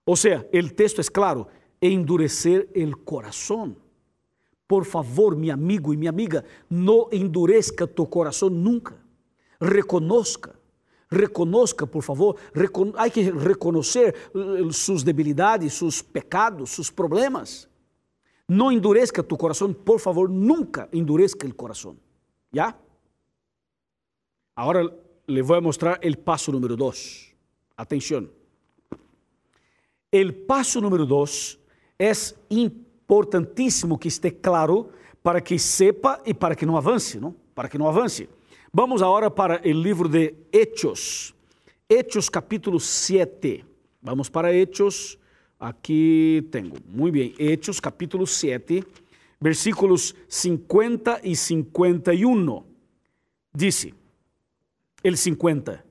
O 0.05 0.15
sea, 0.15 0.45
el 0.51 0.75
texto 0.75 1.01
es 1.01 1.09
claro, 1.09 1.47
endurecer 1.81 2.69
el 2.74 3.03
corazón. 3.03 3.77
Por 4.67 4.85
favor, 4.85 5.35
mi 5.35 5.50
amigo 5.50 5.93
y 5.93 5.97
mi 5.97 6.07
amiga, 6.07 6.43
no 6.69 7.07
endurezca 7.12 7.88
tu 7.88 8.09
corazón 8.09 8.63
nunca. 8.63 8.95
Reconozca, 9.59 10.53
reconozca, 11.09 11.85
por 11.85 12.03
favor, 12.03 12.35
recon 12.53 12.93
hay 12.97 13.09
que 13.09 13.31
reconocer 13.31 14.13
eh, 14.33 14.67
sus 14.71 15.03
debilidades, 15.03 15.74
sus 15.74 16.03
pecados, 16.03 16.69
sus 16.69 16.91
problemas. 16.91 17.67
No 18.47 18.71
endurezca 18.71 19.24
tu 19.24 19.38
corazón, 19.38 19.74
por 19.74 20.00
favor, 20.00 20.29
nunca 20.29 20.88
endurezca 20.91 21.47
el 21.47 21.55
corazón. 21.55 22.00
¿Ya? 22.51 22.77
Ahora 24.53 24.89
le 25.25 25.41
voy 25.41 25.57
a 25.57 25.62
mostrar 25.62 26.00
el 26.01 26.17
paso 26.17 26.51
número 26.51 26.75
dos. 26.75 27.33
Atención. 27.75 28.31
El 30.15 30.34
paso 30.34 30.79
número 30.79 31.05
dos 31.05 31.60
es 32.00 32.39
importantísimo 32.48 34.00
que 34.00 34.07
esté 34.07 34.31
claro 34.31 34.89
para 35.22 35.41
que 35.41 35.60
sepa 35.60 36.22
e 36.25 36.34
para 36.34 36.55
que 36.55 36.65
não 36.65 36.77
avance, 36.77 37.19
não? 37.19 37.36
Para 37.53 37.67
que 37.67 37.77
não 37.77 37.86
avance. 37.86 38.29
Vamos 38.72 39.01
agora 39.01 39.29
para 39.29 39.60
o 39.62 39.72
livro 39.74 40.07
de 40.07 40.34
Hechos. 40.53 41.36
Hechos 41.89 42.29
capítulo 42.29 42.79
7. 42.79 43.65
Vamos 44.01 44.29
para 44.29 44.55
Hechos. 44.55 45.19
Aqui 45.60 46.48
tenho. 46.50 46.75
Muito 46.88 47.15
bem. 47.15 47.36
Hechos 47.38 47.81
capítulo 47.81 48.25
7, 48.25 48.86
versículos 49.41 50.15
50 50.29 51.19
e 51.25 51.36
51. 51.36 52.65
Disse, 53.53 53.93
el 55.03 55.17
50, 55.17 55.84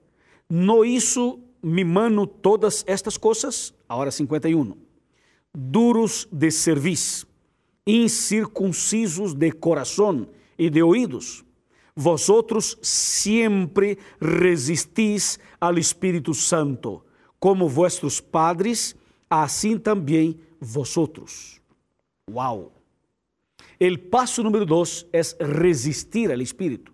no 0.49 0.83
hizo 0.83 1.40
mi 1.61 1.85
mano 1.85 2.26
todas 2.26 2.85
estas 2.87 3.19
coisas? 3.19 3.74
Ahora 3.88 4.11
51. 4.11 4.76
Duros 5.53 6.26
de 6.33 6.50
cerviz, 6.50 7.26
incircuncisos 7.87 9.35
de 9.35 9.53
coração 9.53 10.29
e 10.59 10.69
de 10.71 10.83
oídos. 10.83 11.45
Vosotros 11.95 12.76
sempre 12.83 13.99
resistís 14.21 15.38
al 15.61 15.79
Espírito 15.79 16.35
Santo, 16.35 17.05
como 17.38 17.69
vuestros 17.69 18.21
padres, 18.21 18.97
assim 19.31 19.79
também 19.79 20.41
vosotros. 20.59 21.61
Uau! 22.29 22.73
El 23.79 24.00
passo 24.00 24.43
número 24.43 24.64
dois 24.64 25.07
é 25.12 25.21
resistir 25.45 26.33
al 26.33 26.41
Espírito. 26.41 26.93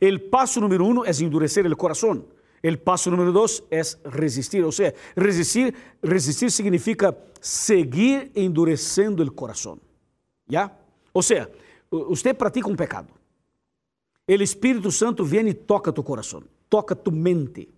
El 0.00 0.20
passo 0.30 0.60
número 0.60 0.84
uno 0.84 1.04
é 1.04 1.10
endurecer 1.10 1.66
el 1.66 1.76
corazón. 1.76 2.26
El 2.62 2.78
paso 2.78 3.10
número 3.10 3.32
dos 3.32 3.64
es 3.70 3.98
resistir, 4.04 4.64
o 4.64 4.72
sea, 4.72 4.92
resistir, 5.14 5.74
resistir 6.02 6.50
significa 6.50 7.16
seguir 7.40 8.32
endurecendo 8.34 9.22
el 9.22 9.34
corazón. 9.34 9.80
¿Ya? 10.46 10.76
O 11.12 11.22
sea, 11.22 11.48
usted 11.90 12.36
practica 12.36 12.68
un 12.68 12.76
pecado. 12.76 13.08
El 14.26 14.42
Espíritu 14.42 14.90
Santo 14.90 15.24
viene 15.24 15.50
y 15.50 15.54
toca 15.54 15.92
tu 15.92 16.02
corazón, 16.02 16.48
toca 16.68 16.94
tu 16.94 17.10
mente. 17.10 17.68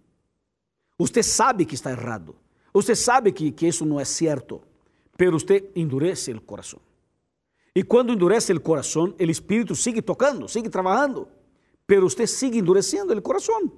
Usted 0.97 1.23
sabe 1.23 1.67
que 1.67 1.75
está 1.75 1.91
errado. 1.91 2.35
Usted 2.73 2.95
sabe 2.95 3.35
que, 3.35 3.55
que 3.55 3.69
eso 3.69 3.85
no 3.85 4.01
es 4.01 4.09
cierto, 4.09 4.63
pero 5.17 5.37
usted 5.37 5.67
endurece 5.75 6.31
el 6.31 6.43
corazón. 6.43 6.81
Y 7.75 7.83
cuando 7.83 8.13
endurece 8.13 8.53
el 8.53 8.63
corazón, 8.63 9.15
el 9.19 9.31
Espíritu 9.31 9.75
sigue 9.75 10.03
tocando, 10.03 10.49
sigue 10.49 10.69
trabajando, 10.69 11.29
pero 11.87 12.07
usted 12.07 12.27
sigue 12.27 12.59
endureciendo 12.59 13.13
el 13.13 13.23
corazón. 13.23 13.73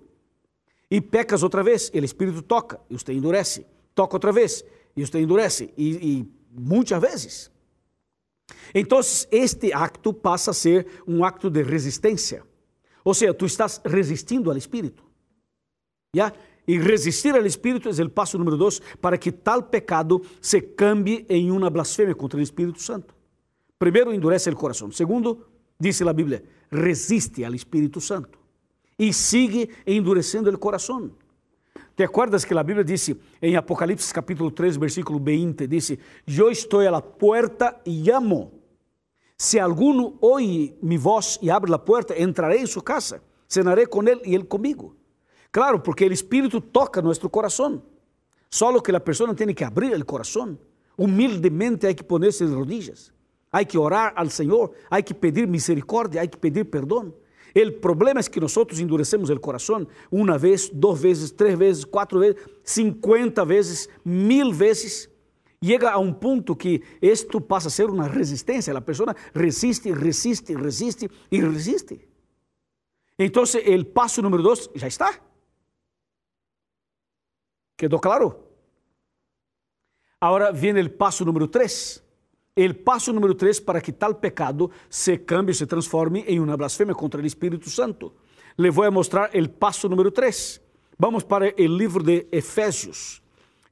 E 0.93 1.01
pecas 1.01 1.43
outra 1.43 1.63
vez, 1.63 1.91
o 1.95 2.05
Espírito 2.05 2.43
toca 2.43 2.79
e 2.91 2.99
você 2.99 3.15
endurece. 3.15 3.65
Toca 3.95 4.15
outra 4.15 4.31
vez 4.31 4.63
e 4.95 5.07
você 5.07 5.21
endurece. 5.21 5.73
E, 5.75 5.89
e 5.89 6.29
muitas 6.51 7.01
vezes. 7.01 7.51
Então, 8.75 9.01
este 9.31 9.73
acto 9.73 10.13
passa 10.13 10.51
a 10.51 10.55
ser 10.55 10.87
um 11.09 11.25
acto 11.25 11.49
de 11.49 11.63
resistência. 11.63 12.45
Ou 13.03 13.15
seja, 13.15 13.33
tu 13.33 13.47
estás 13.47 13.81
resistindo 13.83 14.51
ao 14.51 14.57
Espírito. 14.59 15.03
E 16.69 16.79
resistir 16.79 17.35
ao 17.35 17.47
Espírito 17.47 17.89
é 17.89 18.05
o 18.05 18.11
passo 18.11 18.37
número 18.37 18.59
dois 18.59 18.79
para 19.01 19.17
que 19.17 19.33
tal 19.33 19.63
pecado 19.63 20.21
se 20.43 20.61
cambie 20.61 21.25
em 21.27 21.51
uma 21.51 21.71
blasfêmia 21.71 22.15
contra 22.15 22.39
o 22.39 22.43
Espírito 22.43 22.83
Santo. 22.83 23.15
Primeiro, 23.79 24.13
endurece 24.13 24.51
o 24.51 24.55
coração. 24.55 24.91
Segundo, 24.91 25.43
diz 25.81 26.03
a 26.03 26.13
Bíblia, 26.13 26.45
resiste 26.71 27.47
ao 27.47 27.55
Espírito 27.55 27.99
Santo 27.99 28.42
e 29.03 29.13
sigue 29.13 29.69
endurecendo 29.85 30.49
o 30.49 30.57
coração. 30.57 31.11
¿Te 31.97 32.05
acuerdas 32.05 32.45
que 32.45 32.55
a 32.55 32.63
Bíblia 32.63 32.85
disse 32.85 33.21
em 33.41 33.57
Apocalipse 33.57 34.15
capítulo 34.15 34.53
3, 34.53 34.77
versículo 34.77 35.19
20, 35.19 35.67
disse: 35.67 35.99
Eu 36.25 36.49
estou 36.51 36.81
a 36.87 36.91
la 36.91 37.03
puerta 37.03 37.81
amo. 38.15 38.53
Se 39.37 39.59
alguno 39.59 40.17
oye 40.21 40.77
mi 40.81 40.97
voz 40.97 41.37
e 41.43 41.51
abre 41.51 41.75
a 41.75 41.79
porta, 41.79 42.17
entraré 42.17 42.59
em 42.59 42.67
sua 42.67 42.83
casa, 42.83 43.21
cenaré 43.49 43.87
com 43.87 44.05
ele 44.05 44.21
e 44.25 44.37
ele 44.37 44.45
comigo. 44.45 44.95
Claro, 45.51 45.81
porque 45.81 46.07
o 46.07 46.13
Espírito 46.13 46.61
toca 46.61 47.03
nosso 47.03 47.29
coração. 47.29 47.83
Só 48.49 48.81
que 48.81 48.95
a 48.95 49.01
pessoa 49.01 49.35
tem 49.35 49.53
que 49.53 49.65
abrir 49.65 50.01
o 50.01 50.05
coração. 50.05 50.57
Humildemente 50.97 51.89
hay 51.89 51.95
que 51.95 52.05
ponerse 52.05 52.47
de 52.47 52.55
rodillas. 52.55 53.13
Hay 53.51 53.67
que 53.67 53.77
orar 53.77 54.13
al 54.15 54.31
Senhor, 54.31 54.71
hay 54.89 55.03
que 55.03 55.13
pedir 55.13 55.49
misericórdia, 55.49 56.21
hay 56.21 56.29
que 56.29 56.39
pedir 56.39 56.65
perdão. 56.67 57.13
El 57.55 57.75
problema 57.75 58.21
es 58.21 58.31
que 58.31 58.41
nosotros 58.41 58.81
endurecemos 58.81 59.31
el 59.31 59.41
corazón 59.41 59.89
una 60.11 60.39
vez, 60.39 60.71
dos 60.73 61.03
veces, 61.03 61.37
tres 61.37 61.59
veces, 61.59 61.87
cuatro 61.87 62.21
veces, 62.21 62.43
cincuenta 62.63 63.45
veces, 63.45 63.91
mil 64.05 64.55
veces. 64.55 65.11
Llega 65.61 65.93
a 65.93 65.99
un 65.99 66.19
punto 66.19 66.59
que 66.59 66.83
esto 67.01 67.41
pasa 67.41 67.69
a 67.69 67.71
ser 67.71 67.87
una 67.87 68.09
resistencia. 68.09 68.73
La 68.73 68.85
persona 68.85 69.15
resiste, 69.33 69.95
resiste, 69.95 70.57
resiste 70.57 71.09
y 71.31 71.41
resiste. 71.41 72.09
Entonces 73.17 73.63
el 73.67 73.87
paso 73.87 74.23
número 74.23 74.43
dos 74.43 74.71
ya 74.75 74.87
está. 74.87 75.23
¿Quedó 77.77 78.01
claro? 78.01 78.49
Ahora 80.19 80.51
viene 80.51 80.81
el 80.81 80.93
paso 80.93 81.25
número 81.25 81.49
tres. 81.49 82.02
El 82.55 82.77
paso 82.77 83.15
número 83.15 83.35
tres 83.35 83.61
para 83.63 83.81
que 83.81 83.93
tal 83.93 84.19
pecado 84.19 84.71
se 84.91 85.25
cambie, 85.25 85.55
se 85.55 85.67
transforme 85.67 86.23
en 86.27 86.41
una 86.41 86.55
blasfemia 86.55 86.95
contra 86.95 87.19
el 87.19 87.27
Espíritu 87.27 87.71
Santo. 87.71 88.15
Le 88.57 88.69
voy 88.69 88.87
a 88.87 88.91
mostrar 88.91 89.31
el 89.33 89.49
paso 89.49 89.89
número 89.89 90.13
tres. 90.13 90.61
Vamos 90.99 91.25
para 91.25 91.49
el 91.49 91.77
libro 91.79 92.05
de 92.05 92.29
Efesios. 92.31 93.23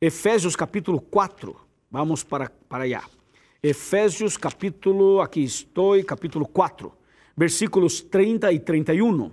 Efesios 0.01 0.57
capítulo 0.57 0.99
4. 0.99 1.55
Vamos 1.91 2.25
para, 2.25 2.51
para 2.51 2.85
allá. 2.85 3.03
Efesios 3.63 4.39
capítulo, 4.39 5.23
aquí 5.23 5.45
estoy, 5.45 6.03
capítulo 6.03 6.47
4, 6.47 6.97
versículos 7.37 8.09
30 8.09 8.51
y 8.51 8.61
31. 8.61 9.31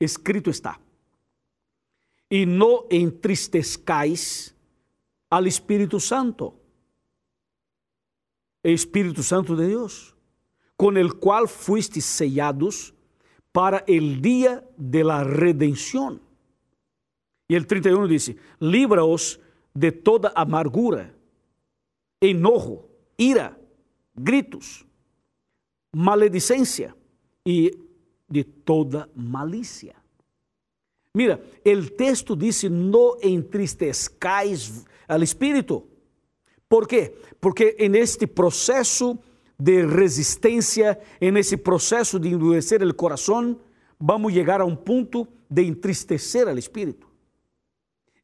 Escrito 0.00 0.50
está. 0.50 0.80
Y 2.28 2.46
no 2.46 2.86
entristezcáis 2.90 4.56
al 5.30 5.46
Espíritu 5.46 6.00
Santo 6.00 6.61
Espíritu 8.62 9.22
Santo 9.22 9.56
de 9.56 9.68
Dios, 9.68 10.14
con 10.76 10.96
el 10.96 11.14
cual 11.14 11.48
fuisteis 11.48 12.04
sellados 12.04 12.94
para 13.52 13.84
el 13.86 14.22
día 14.22 14.64
de 14.76 15.04
la 15.04 15.24
redención. 15.24 16.20
Y 17.48 17.54
el 17.54 17.66
31 17.66 18.06
dice, 18.06 18.36
líbraos 18.60 19.40
de 19.74 19.92
toda 19.92 20.32
amargura, 20.34 21.14
enojo, 22.20 22.88
ira, 23.16 23.58
gritos, 24.14 24.86
maledicencia 25.92 26.96
y 27.44 27.70
de 28.28 28.44
toda 28.44 29.08
malicia. 29.14 30.02
Mira, 31.14 31.38
el 31.62 31.92
texto 31.94 32.34
dice, 32.34 32.70
no 32.70 33.16
entristezcáis 33.20 34.86
al 35.06 35.22
Espíritu. 35.22 35.86
¿Por 36.72 36.88
quê? 36.88 37.14
Porque 37.38 37.76
neste 37.90 38.26
processo 38.26 39.18
de 39.58 39.84
resistência, 39.84 40.98
nesse 41.20 41.58
processo 41.58 42.18
de 42.18 42.30
endurecer 42.30 42.82
o 42.82 42.94
coração, 42.94 43.60
vamos 44.00 44.32
chegar 44.32 44.62
a 44.62 44.64
um 44.64 44.74
ponto 44.74 45.28
de 45.50 45.64
entristecer 45.64 46.48
al 46.48 46.56
espírito. 46.56 47.06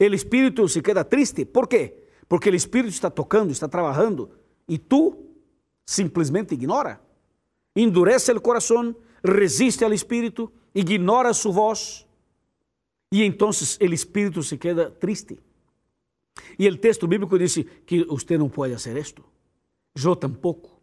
O 0.00 0.14
espírito 0.14 0.66
se 0.66 0.80
queda 0.80 1.04
triste. 1.04 1.44
¿Por 1.44 1.68
quê? 1.68 2.06
Porque 2.26 2.48
o 2.48 2.54
espírito 2.54 2.88
está 2.88 3.10
tocando, 3.10 3.52
está 3.52 3.68
trabalhando 3.68 4.30
e 4.66 4.78
tu 4.78 5.26
simplesmente 5.84 6.54
ignora. 6.54 7.02
Endurece 7.76 8.32
o 8.32 8.40
coração, 8.40 8.96
resiste 9.22 9.84
ao 9.84 9.92
espírito, 9.92 10.50
ignora 10.74 11.34
sua 11.34 11.52
voz 11.52 12.06
e 13.12 13.24
então 13.24 13.50
o 13.50 13.92
espírito 13.92 14.42
se 14.42 14.56
queda 14.56 14.90
triste. 14.90 15.38
E 16.58 16.68
o 16.68 16.76
texto 16.76 17.06
bíblico 17.06 17.38
disse 17.38 17.64
que 17.86 18.04
você 18.04 18.36
não 18.38 18.48
pode 18.48 18.74
fazer 18.74 18.96
isto. 18.96 19.24
Eu 19.94 20.16
tampouco. 20.16 20.78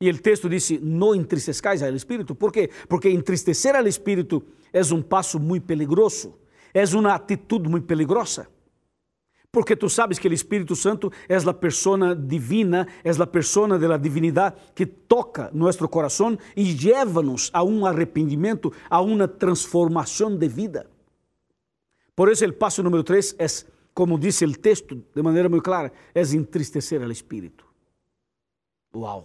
E 0.00 0.10
o 0.10 0.18
texto 0.18 0.48
disse: 0.48 0.78
não 0.78 1.14
entristezcais 1.14 1.82
ao 1.82 1.94
Espírito. 1.94 2.34
Por 2.34 2.52
quê? 2.52 2.70
Porque 2.88 3.08
entristecer 3.08 3.74
ao 3.74 3.86
Espírito 3.86 4.42
é 4.72 4.82
um 4.94 5.02
passo 5.02 5.38
muito 5.40 5.64
peligroso, 5.66 6.38
é 6.74 6.84
uma 6.94 7.14
atitude 7.14 7.68
muito 7.68 7.86
peligrosa. 7.86 8.48
Porque 9.50 9.74
tu 9.74 9.88
sabes 9.88 10.18
que 10.18 10.28
o 10.28 10.34
Espírito 10.34 10.76
Santo 10.76 11.10
é 11.26 11.36
a 11.36 11.54
persona 11.54 12.14
divina, 12.14 12.86
é 13.02 13.10
a 13.10 13.26
persona 13.26 13.78
da 13.78 13.96
divinidade 13.96 14.56
que 14.74 14.84
toca 14.84 15.50
nosso 15.54 15.88
coração 15.88 16.36
e 16.54 16.74
leva-nos 16.74 17.48
a 17.54 17.64
um 17.64 17.86
arrependimento, 17.86 18.70
a 18.90 19.00
uma 19.00 19.26
transformação 19.26 20.36
de 20.36 20.46
vida. 20.46 20.90
Por 22.14 22.30
isso, 22.30 22.44
o 22.44 22.52
passo 22.52 22.82
número 22.82 23.02
3 23.02 23.34
é 23.38 23.46
como 23.96 24.18
dice 24.18 24.44
el 24.44 24.58
texto 24.58 24.94
de 25.14 25.22
manera 25.22 25.48
muy 25.48 25.62
clara, 25.62 25.90
es 26.12 26.34
entristecer 26.34 27.02
al 27.02 27.10
espíritu. 27.10 27.64
Wow. 28.92 29.24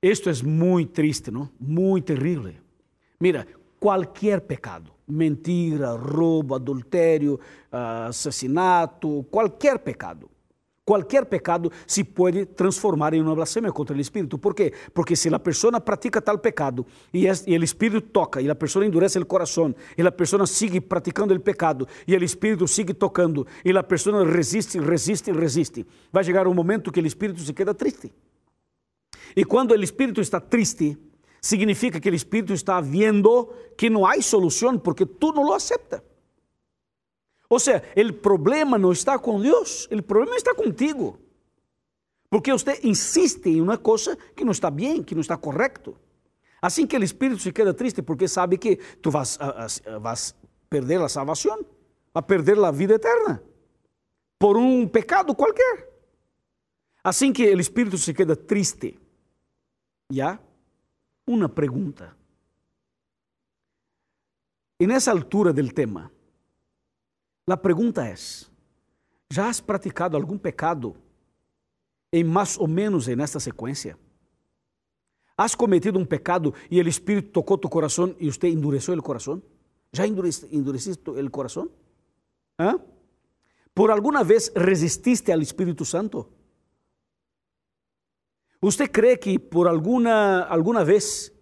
Esto 0.00 0.30
es 0.30 0.44
muy 0.44 0.86
triste, 0.86 1.32
¿no? 1.32 1.50
Muy 1.58 2.00
terrible. 2.00 2.60
Mira, 3.18 3.44
cualquier 3.80 4.46
pecado, 4.46 4.94
mentira, 5.08 5.96
robo, 5.96 6.54
adulterio, 6.54 7.40
asesinato, 7.72 9.26
cualquier 9.28 9.82
pecado, 9.82 10.30
Qualquer 10.88 11.26
pecado 11.26 11.70
se 11.86 12.02
pode 12.02 12.46
transformar 12.46 13.12
em 13.12 13.20
uma 13.20 13.34
blasfêmia 13.34 13.70
contra 13.70 13.94
o 13.94 14.00
Espírito. 14.00 14.38
Por 14.38 14.54
quê? 14.54 14.72
Porque 14.94 15.14
se 15.14 15.28
a 15.28 15.38
pessoa 15.38 15.78
pratica 15.78 16.18
tal 16.18 16.38
pecado 16.38 16.86
e, 17.12 17.28
o 17.28 17.62
Espírito 17.62 18.00
toca 18.00 18.40
e 18.40 18.48
a 18.48 18.54
pessoa 18.54 18.86
endurece 18.86 19.18
o 19.18 19.26
coração 19.26 19.74
e 19.98 20.00
a 20.00 20.10
pessoa 20.10 20.46
sigue 20.46 20.80
praticando 20.80 21.34
o 21.34 21.40
pecado 21.40 21.86
e 22.06 22.16
o 22.16 22.24
Espírito 22.24 22.66
sigue 22.66 22.94
tocando 22.94 23.46
e 23.62 23.70
a 23.76 23.82
pessoa 23.82 24.24
resiste, 24.24 24.80
resiste, 24.80 25.30
resiste, 25.30 25.86
vai 26.10 26.24
chegar 26.24 26.48
um 26.48 26.54
momento 26.54 26.90
que 26.90 27.00
o 27.00 27.06
Espírito 27.06 27.40
se 27.42 27.52
queda 27.52 27.74
triste. 27.74 28.10
E 29.36 29.44
quando 29.44 29.72
o 29.72 29.84
Espírito 29.84 30.22
está 30.22 30.40
triste, 30.40 30.96
significa 31.38 32.00
que 32.00 32.08
o 32.08 32.14
Espírito 32.14 32.54
está 32.54 32.80
vendo 32.80 33.52
que 33.76 33.90
não 33.90 34.06
há 34.06 34.18
solução 34.22 34.78
porque 34.78 35.04
tu 35.04 35.32
não 35.34 35.42
lo 35.42 35.52
acepta. 35.52 36.02
O 37.48 37.58
sea, 37.58 37.82
el 37.94 38.14
problema 38.14 38.76
no 38.76 38.92
está 38.92 39.18
con 39.18 39.42
Dios, 39.42 39.88
el 39.90 40.04
problema 40.04 40.36
está 40.36 40.52
contigo. 40.52 41.18
Porque 42.28 42.52
usted 42.52 42.78
insiste 42.82 43.50
en 43.50 43.62
una 43.62 43.78
cosa 43.78 44.16
que 44.36 44.44
no 44.44 44.52
está 44.52 44.68
bien, 44.68 45.02
que 45.02 45.14
no 45.14 45.22
está 45.22 45.38
correcto. 45.38 45.98
Así 46.60 46.86
que 46.86 46.96
el 46.96 47.04
espíritu 47.04 47.38
se 47.38 47.52
queda 47.52 47.74
triste 47.74 48.02
porque 48.02 48.28
sabe 48.28 48.58
que 48.58 48.76
tú 49.00 49.10
vas 49.10 49.40
a, 49.40 49.66
vas 49.98 50.32
a 50.32 50.48
perder 50.68 51.00
la 51.00 51.08
salvación, 51.08 51.66
a 52.12 52.26
perder 52.26 52.58
la 52.58 52.70
vida 52.70 52.96
eterna 52.96 53.40
por 54.36 54.56
un 54.56 54.88
pecado 54.90 55.34
cualquier. 55.34 55.88
Así 57.02 57.32
que 57.32 57.50
el 57.50 57.60
espíritu 57.60 57.96
se 57.96 58.12
queda 58.12 58.36
triste. 58.36 58.98
¿Ya? 60.10 60.40
Una 61.26 61.48
pregunta. 61.48 62.14
En 64.78 64.90
esa 64.90 65.10
altura 65.10 65.52
del 65.52 65.74
tema, 65.74 66.10
a 67.52 67.56
pergunta 67.56 68.06
é: 68.06 68.14
já 69.30 69.48
has 69.48 69.60
praticado 69.60 70.16
algum 70.16 70.38
pecado 70.38 70.96
em 72.12 72.24
mais 72.24 72.56
ou 72.58 72.66
menos 72.66 73.06
nesta 73.06 73.38
sequência? 73.38 73.98
Has 75.36 75.54
cometido 75.54 75.98
um 75.98 76.04
pecado 76.04 76.52
e 76.70 76.80
o 76.80 76.88
Espírito 76.88 77.30
tocou 77.30 77.56
tu 77.56 77.68
coração 77.68 78.14
e 78.18 78.30
você 78.30 78.48
endureceu 78.48 78.94
o 78.94 79.02
coração? 79.02 79.40
Já 79.92 80.04
endureciste 80.06 81.08
o 81.08 81.30
coração? 81.30 81.70
Por 83.74 83.90
alguma 83.90 84.24
vez 84.24 84.50
resististe 84.54 85.30
ao 85.30 85.40
Espírito 85.40 85.84
Santo? 85.84 86.26
Você 88.60 88.88
crê 88.88 89.16
que 89.16 89.38
por 89.38 89.68
alguma, 89.68 90.40
alguma 90.48 90.84
vez 90.84 91.32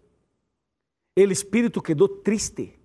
o 1.17 1.21
Espírito 1.21 1.81
quedou 1.81 2.09
triste 2.09 2.76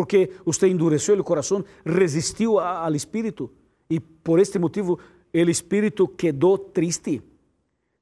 porque 0.00 0.30
você 0.46 0.66
endureceu 0.66 1.14
o 1.20 1.22
coração, 1.22 1.62
resistiu 1.84 2.58
ao 2.58 2.94
Espírito 2.94 3.50
e 3.90 4.00
por 4.00 4.40
este 4.40 4.58
motivo 4.58 4.98
o 5.30 5.50
Espírito 5.50 6.08
quedou 6.08 6.56
triste. 6.56 7.22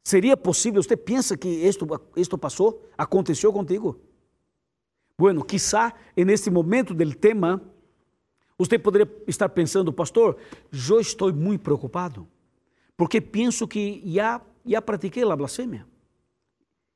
Seria 0.05 0.37
possível? 0.37 0.81
Você 0.81 0.97
pensa 0.97 1.37
que 1.37 1.49
isto, 1.49 1.85
isto 2.15 2.39
passou? 2.39 2.89
Aconteceu 2.97 3.53
contigo? 3.53 3.99
Bueno, 5.19 5.45
quizá 5.45 5.93
neste 6.17 6.49
momento 6.51 6.95
do 6.95 7.15
tema, 7.17 7.61
você 8.57 8.79
poderia 8.79 9.13
estar 9.27 9.49
pensando, 9.49 9.93
pastor, 9.93 10.37
eu 10.89 11.01
estou 11.01 11.35
muito 11.35 11.63
preocupado, 11.63 12.29
porque 12.97 13.21
penso 13.21 13.67
que 13.67 14.01
já, 14.07 14.41
já 14.65 14.81
pratiquei 14.81 15.25
a 15.25 15.35
blasfêmia. 15.35 15.85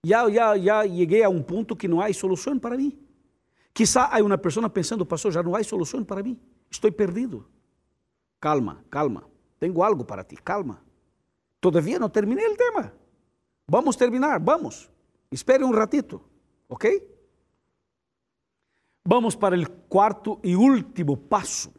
Já, 0.07 0.31
já, 0.31 0.57
já 0.57 0.87
cheguei 0.87 1.25
a 1.25 1.29
um 1.29 1.43
ponto 1.43 1.75
que 1.75 1.88
não 1.88 2.01
há 2.01 2.12
solução 2.12 2.57
para 2.57 2.77
mim. 2.77 3.02
Quizá 3.75 4.11
há 4.13 4.23
uma 4.23 4.37
pessoa 4.37 4.69
pensando, 4.69 5.07
pastor, 5.07 5.33
já 5.33 5.43
não 5.43 5.55
há 5.55 5.65
solução 5.65 6.05
para 6.05 6.23
mim, 6.23 6.39
estou 6.71 6.93
perdido. 6.93 7.47
Calma, 8.41 8.85
calma, 8.91 9.25
tenho 9.59 9.83
algo 9.83 10.05
para 10.05 10.25
ti, 10.25 10.37
calma. 10.37 10.83
Todavia 11.61 11.99
não 11.99 12.09
terminei 12.09 12.49
o 12.49 12.57
tema. 12.57 12.93
Vamos 13.69 13.97
terminar, 13.97 14.41
vamos. 14.41 14.91
Espere 15.31 15.65
um 15.65 15.71
ratito, 15.71 16.21
ok? 16.69 17.09
Vamos 19.05 19.35
para 19.35 19.59
o 19.59 19.71
quarto 19.89 20.39
e 20.45 20.55
último 20.55 21.17
passo 21.17 21.73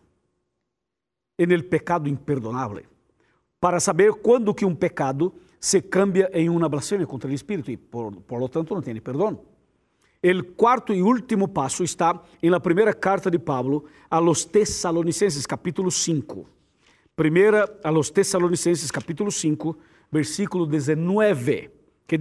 en 1.38 1.52
el 1.52 1.66
pecado 1.66 2.08
imperdonável, 2.10 2.84
para 3.60 3.80
saber 3.80 4.14
quando 4.22 4.54
que 4.54 4.66
um 4.66 4.76
pecado 4.76 5.34
se 5.60 5.82
cambia 5.82 6.30
em 6.34 6.50
uma 6.50 6.68
blasfêmia 6.68 7.08
contra 7.08 7.30
o 7.30 7.34
Espírito 7.34 7.72
e, 7.72 7.78
por, 7.78 8.12
por 8.22 8.40
lo 8.40 8.50
tanto, 8.50 8.74
não 8.74 8.82
tem 8.82 9.00
perdão. 9.00 9.40
El 10.24 10.54
cuarto 10.54 10.94
y 10.94 11.02
último 11.02 11.54
paso 11.54 11.84
está 11.84 12.24
en 12.42 12.50
la 12.50 12.62
primera 12.62 12.94
carta 12.94 13.30
de 13.30 13.38
Pablo 13.38 13.84
a 14.10 14.22
los 14.22 14.50
tesalonicenses, 14.50 15.46
capítulo 15.46 15.92
5. 15.92 16.46
Primera 17.14 17.70
a 17.84 17.92
los 17.92 18.12
tesalonicenses, 18.14 18.90
capítulo 18.90 19.30
5, 19.30 19.78
versículo 20.10 20.66
19, 20.66 21.72
que 22.08 22.16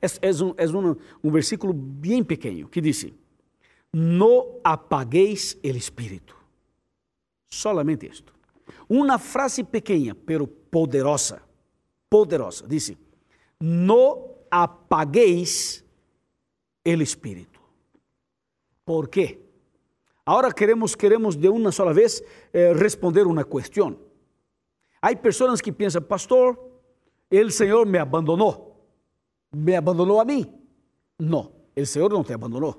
es, 0.00 0.18
es, 0.20 0.40
un, 0.40 0.52
es 0.58 0.72
un, 0.72 0.98
un 1.22 1.32
versículo 1.32 1.72
bien 1.72 2.24
pequeño, 2.24 2.68
que 2.68 2.82
dice, 2.82 3.14
no 3.92 4.44
apaguéis 4.64 5.56
el 5.62 5.76
espíritu. 5.76 6.34
Solamente 7.46 8.08
esto. 8.08 8.32
Una 8.88 9.16
frase 9.16 9.64
pequeña, 9.64 10.12
pero 10.26 10.44
poderosa, 10.44 11.40
poderosa. 12.08 12.66
Dice, 12.66 12.98
no 13.60 14.18
apaguéis 14.50 15.84
el 16.84 17.02
espíritu. 17.02 17.60
¿Por 18.84 19.10
qué? 19.10 19.46
Ahora 20.24 20.50
queremos, 20.52 20.96
queremos 20.96 21.40
de 21.40 21.48
una 21.48 21.72
sola 21.72 21.92
vez 21.92 22.24
eh, 22.52 22.72
responder 22.74 23.26
una 23.26 23.44
cuestión. 23.44 23.98
Hay 25.00 25.16
personas 25.16 25.62
que 25.62 25.72
piensan, 25.72 26.04
pastor, 26.04 26.70
el 27.30 27.52
Señor 27.52 27.86
me 27.86 27.98
abandonó. 27.98 28.72
¿Me 29.50 29.76
abandonó 29.76 30.20
a 30.20 30.24
mí? 30.24 30.46
No, 31.18 31.52
el 31.74 31.86
Señor 31.86 32.12
no 32.12 32.24
te 32.24 32.34
abandonó. 32.34 32.78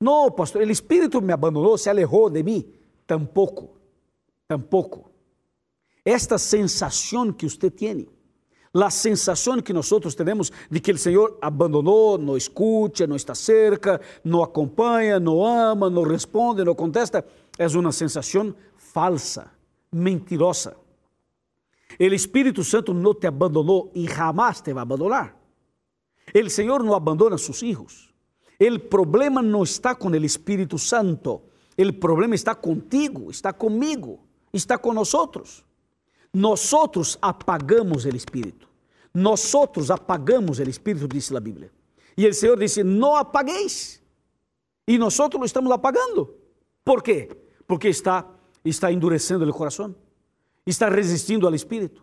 No, 0.00 0.34
pastor, 0.34 0.62
el 0.62 0.70
Espíritu 0.70 1.20
me 1.20 1.32
abandonó, 1.32 1.76
se 1.76 1.90
alejó 1.90 2.30
de 2.30 2.42
mí. 2.42 2.72
Tampoco, 3.04 3.76
tampoco. 4.46 5.10
Esta 6.04 6.38
sensación 6.38 7.34
que 7.34 7.46
usted 7.46 7.72
tiene, 7.72 8.08
la 8.72 8.90
sensación 8.90 9.62
que 9.62 9.72
nosotros 9.72 10.14
tenemos 10.14 10.52
de 10.68 10.80
que 10.80 10.90
el 10.90 10.98
Señor 10.98 11.38
abandonó, 11.40 12.18
no 12.18 12.36
escucha, 12.36 13.06
no 13.06 13.16
está 13.16 13.34
cerca, 13.34 14.00
no 14.24 14.42
acompaña, 14.42 15.18
no 15.18 15.46
ama, 15.46 15.88
no 15.88 16.04
responde, 16.04 16.64
no 16.64 16.74
contesta, 16.74 17.24
es 17.56 17.74
una 17.74 17.92
sensación 17.92 18.56
falsa, 18.76 19.52
mentirosa. 19.90 20.76
El 21.98 22.12
Espíritu 22.12 22.62
Santo 22.62 22.92
no 22.92 23.14
te 23.14 23.26
abandonó 23.26 23.90
y 23.94 24.06
jamás 24.06 24.62
te 24.62 24.72
va 24.72 24.82
a 24.82 24.84
abandonar. 24.84 25.36
El 26.32 26.50
Señor 26.50 26.84
no 26.84 26.94
abandona 26.94 27.36
a 27.36 27.38
sus 27.38 27.62
hijos. 27.62 28.12
El 28.58 28.82
problema 28.82 29.40
no 29.40 29.62
está 29.62 29.94
con 29.94 30.14
el 30.14 30.24
Espíritu 30.24 30.78
Santo. 30.78 31.44
El 31.76 31.98
problema 31.98 32.34
está 32.34 32.54
contigo, 32.56 33.30
está 33.30 33.52
conmigo, 33.52 34.18
está 34.52 34.78
con 34.78 34.98
nosotros. 36.32 37.18
Nosotros 37.18 37.18
apagamos 37.20 38.04
el 38.04 38.16
Espíritu. 38.16 38.66
Nosotros 39.12 39.90
apagamos 39.90 40.58
el 40.60 40.68
Espíritu, 40.68 41.08
dice 41.08 41.34
la 41.34 41.40
Biblia. 41.40 41.70
Y 42.16 42.24
el 42.24 42.34
Señor 42.34 42.58
dice, 42.58 42.84
no 42.84 43.16
apaguéis. 43.16 44.02
Y 44.86 44.98
nosotros 44.98 45.40
lo 45.40 45.46
estamos 45.46 45.72
apagando. 45.72 46.34
¿Por 46.84 47.02
qué? 47.02 47.50
Porque 47.66 47.88
está, 47.88 48.26
está 48.64 48.90
endureciendo 48.90 49.44
el 49.44 49.52
corazón. 49.52 49.96
Está 50.64 50.88
resistindo 50.88 51.48
al 51.48 51.54
Espíritu. 51.54 52.02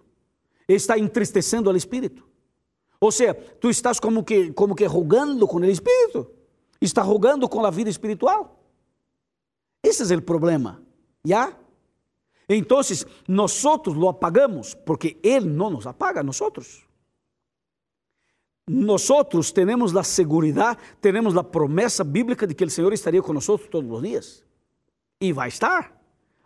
Está 0.68 0.96
entristecendo 0.96 1.70
al 1.70 1.76
Espíritu. 1.76 2.24
Ou 3.00 3.12
seja, 3.12 3.36
tu 3.60 3.70
estás 3.70 4.00
como 4.00 4.24
que, 4.24 4.54
como 4.54 4.74
que 4.74 4.88
rogando 4.88 5.48
com 5.48 5.60
o 5.60 5.66
Espírito. 5.66 6.32
Está 6.82 7.04
rogando 7.04 7.48
com 7.48 7.66
a 7.66 7.70
vida 7.70 7.90
espiritual. 7.90 8.60
Esse 9.84 10.12
é 10.12 10.18
o 10.18 10.22
problema. 10.22 10.82
¿Ya? 11.24 11.56
Então, 12.48 12.80
nós 13.28 13.64
lo 13.88 14.08
apagamos 14.08 14.74
porque 14.74 15.18
Ele 15.24 15.48
não 15.48 15.70
nos 15.70 15.88
apaga 15.88 16.20
a 16.20 16.24
nós. 16.24 16.86
Nosotros 18.68 19.52
temos 19.52 19.96
a 19.96 20.04
segurança, 20.04 20.78
temos 21.00 21.38
a 21.38 21.44
promessa 21.44 22.04
bíblica 22.04 22.48
de 22.48 22.56
que 22.56 22.64
o 22.64 22.70
Senhor 22.70 22.94
estaria 22.94 23.22
conosco 23.22 23.58
todos 23.70 23.92
os 23.92 24.02
dias. 24.02 24.44
E 25.22 25.32
vai 25.32 25.50
estar 25.50 25.96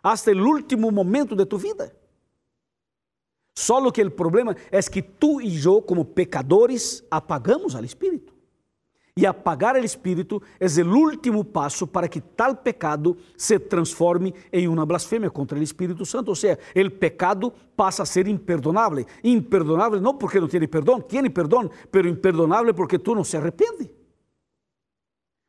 hasta 0.02 0.32
o 0.32 0.46
último 0.46 0.90
momento 0.90 1.34
de 1.34 1.46
tu 1.46 1.56
vida. 1.58 1.94
Só 3.56 3.90
que 3.90 4.02
o 4.02 4.10
problema 4.10 4.56
é 4.70 4.80
que 4.82 5.02
tu 5.02 5.40
e 5.40 5.62
eu, 5.64 5.82
como 5.82 6.04
pecadores, 6.04 7.04
apagamos 7.10 7.74
al 7.74 7.84
Espírito. 7.84 8.19
E 9.20 9.26
apagar 9.26 9.76
o 9.76 9.84
Espírito 9.84 10.42
é 10.58 10.64
o 10.64 10.96
último 10.96 11.44
passo 11.44 11.86
para 11.86 12.08
que 12.08 12.22
tal 12.22 12.56
pecado 12.56 13.18
se 13.36 13.58
transforme 13.58 14.32
em 14.50 14.66
uma 14.66 14.86
blasfêmia 14.86 15.28
contra 15.28 15.58
o 15.58 15.62
Espírito 15.62 16.06
Santo. 16.06 16.28
Ou 16.28 16.34
seja, 16.34 16.58
o 16.74 16.90
pecado 16.90 17.52
passa 17.76 18.02
a 18.02 18.06
ser 18.06 18.26
imperdonável. 18.26 19.04
Imperdonável 19.22 20.00
não 20.00 20.14
porque 20.14 20.40
não 20.40 20.48
tem 20.48 20.66
perdão, 20.66 21.02
tem 21.02 21.28
perdão, 21.28 21.70
mas 21.92 22.06
imperdonável 22.06 22.72
porque 22.72 22.98
tu 22.98 23.14
não 23.14 23.22
se 23.22 23.36
arrepende. 23.36 23.90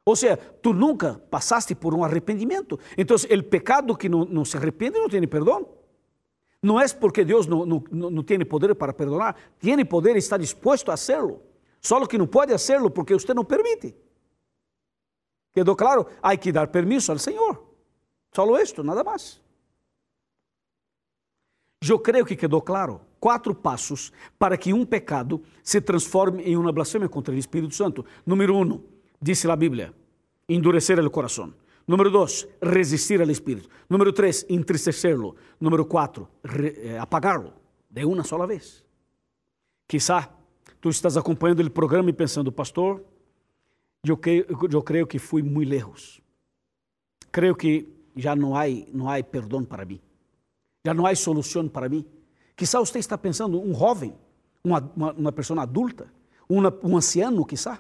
Ou 0.06 0.18
seja, 0.18 0.36
tu 0.36 0.74
nunca 0.74 1.22
passaste 1.32 1.74
por 1.74 1.94
um 1.94 2.04
arrependimento. 2.04 2.78
Então, 2.98 3.16
o 3.16 3.44
pecado 3.44 3.96
que 3.96 4.10
não, 4.10 4.26
não 4.26 4.44
se 4.44 4.58
arrepende 4.58 5.00
não 5.00 5.08
tem 5.08 5.26
perdão. 5.26 5.66
Não 6.62 6.78
é 6.78 6.86
porque 6.90 7.24
Deus 7.24 7.48
não, 7.48 7.66
não, 7.66 7.82
não 7.90 8.22
tem 8.22 8.38
poder 8.44 8.76
para 8.76 8.92
perdonar, 8.92 9.34
tem 9.62 9.86
poder 9.86 10.18
e 10.18 10.20
está 10.20 10.36
disposto 10.36 10.92
a 10.92 10.96
hacerlo. 10.96 11.51
Só 11.82 12.06
que 12.06 12.18
não 12.18 12.28
pode 12.28 12.54
hacerlo 12.54 12.92
porque 12.92 13.14
você 13.14 13.34
não 13.34 13.44
permite. 13.44 13.96
Quedou 15.54 15.76
claro? 15.76 16.08
Há 16.22 16.38
que 16.38 16.52
dar 16.52 16.68
permisso 16.68 17.12
ao 17.12 17.18
Senhor. 17.18 17.62
Só 18.34 18.60
isto, 18.60 18.84
nada 18.84 19.04
mais. 19.04 19.42
Eu 21.90 22.00
creio 22.00 22.26
que 22.26 22.36
quedou 22.36 22.62
claro. 22.62 23.02
Quatro 23.20 23.54
passos 23.54 24.12
para 24.38 24.58
que 24.58 24.74
um 24.74 24.86
pecado 24.86 25.44
se 25.64 25.82
transforme 25.82 26.44
em 26.44 26.56
uma 26.56 26.72
blasfêmia 26.72 27.10
contra 27.10 27.34
o 27.34 27.38
Espírito 27.38 27.76
Santo. 27.76 28.06
Número 28.26 28.56
um, 28.56 28.82
disse 29.22 29.50
a 29.50 29.56
Bíblia, 29.56 29.94
endurecer 30.48 31.00
o 31.00 31.12
coração. 31.12 31.54
Número 31.88 32.10
dos, 32.10 32.48
resistir 32.62 33.22
al 33.22 33.30
Espírito. 33.30 33.70
Número 33.90 34.14
três, 34.14 34.46
entristecerlo. 34.48 35.36
Número 35.60 35.86
quatro, 35.86 36.28
eh, 36.44 36.98
apagarlo 36.98 37.54
de 37.90 38.06
uma 38.06 38.24
sola 38.24 38.48
vez. 38.48 38.84
Quizá 39.88 40.30
tu 40.82 40.90
estás 40.90 41.16
acompanhando 41.16 41.62
o 41.62 41.72
programa 41.72 42.10
e 42.10 42.14
pensando, 42.14 42.52
pastor, 42.52 43.04
eu 44.04 44.18
creio, 44.18 44.46
eu 44.72 44.82
creio 44.82 45.08
que 45.08 45.20
fui 45.20 45.42
muito 45.44 45.70
lejos. 45.70 46.20
Creio 47.32 47.56
que 47.56 47.88
já 48.16 48.36
não 48.36 48.56
há, 48.56 48.64
não 48.92 49.10
há 49.10 49.24
perdão 49.24 49.64
para 49.64 49.86
mim. 49.86 50.02
Já 50.84 50.94
não 50.94 51.06
há 51.06 51.16
solução 51.16 51.70
para 51.70 51.88
mim. 51.88 52.06
Quizá 52.56 52.80
você 52.80 53.00
está 53.00 53.18
pensando, 53.18 53.62
um 53.62 53.74
jovem, 53.74 54.14
uma, 54.64 54.92
uma, 54.96 55.14
uma 55.14 55.32
pessoa 55.32 55.62
adulta, 55.62 56.12
uma, 56.50 56.76
um 56.84 56.98
anciano, 56.98 57.46
quizá, 57.46 57.80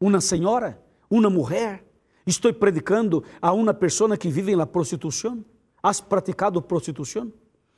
uma 0.00 0.20
senhora, 0.20 0.82
uma 1.08 1.30
mulher, 1.30 1.84
Estou 2.26 2.52
predicando 2.54 3.22
a 3.40 3.52
uma 3.52 3.74
pessoa 3.74 4.16
que 4.16 4.28
vive 4.28 4.56
na 4.56 4.66
prostituição. 4.66 5.44
Has 5.82 6.00
praticado 6.00 6.60
prostituição? 6.62 7.30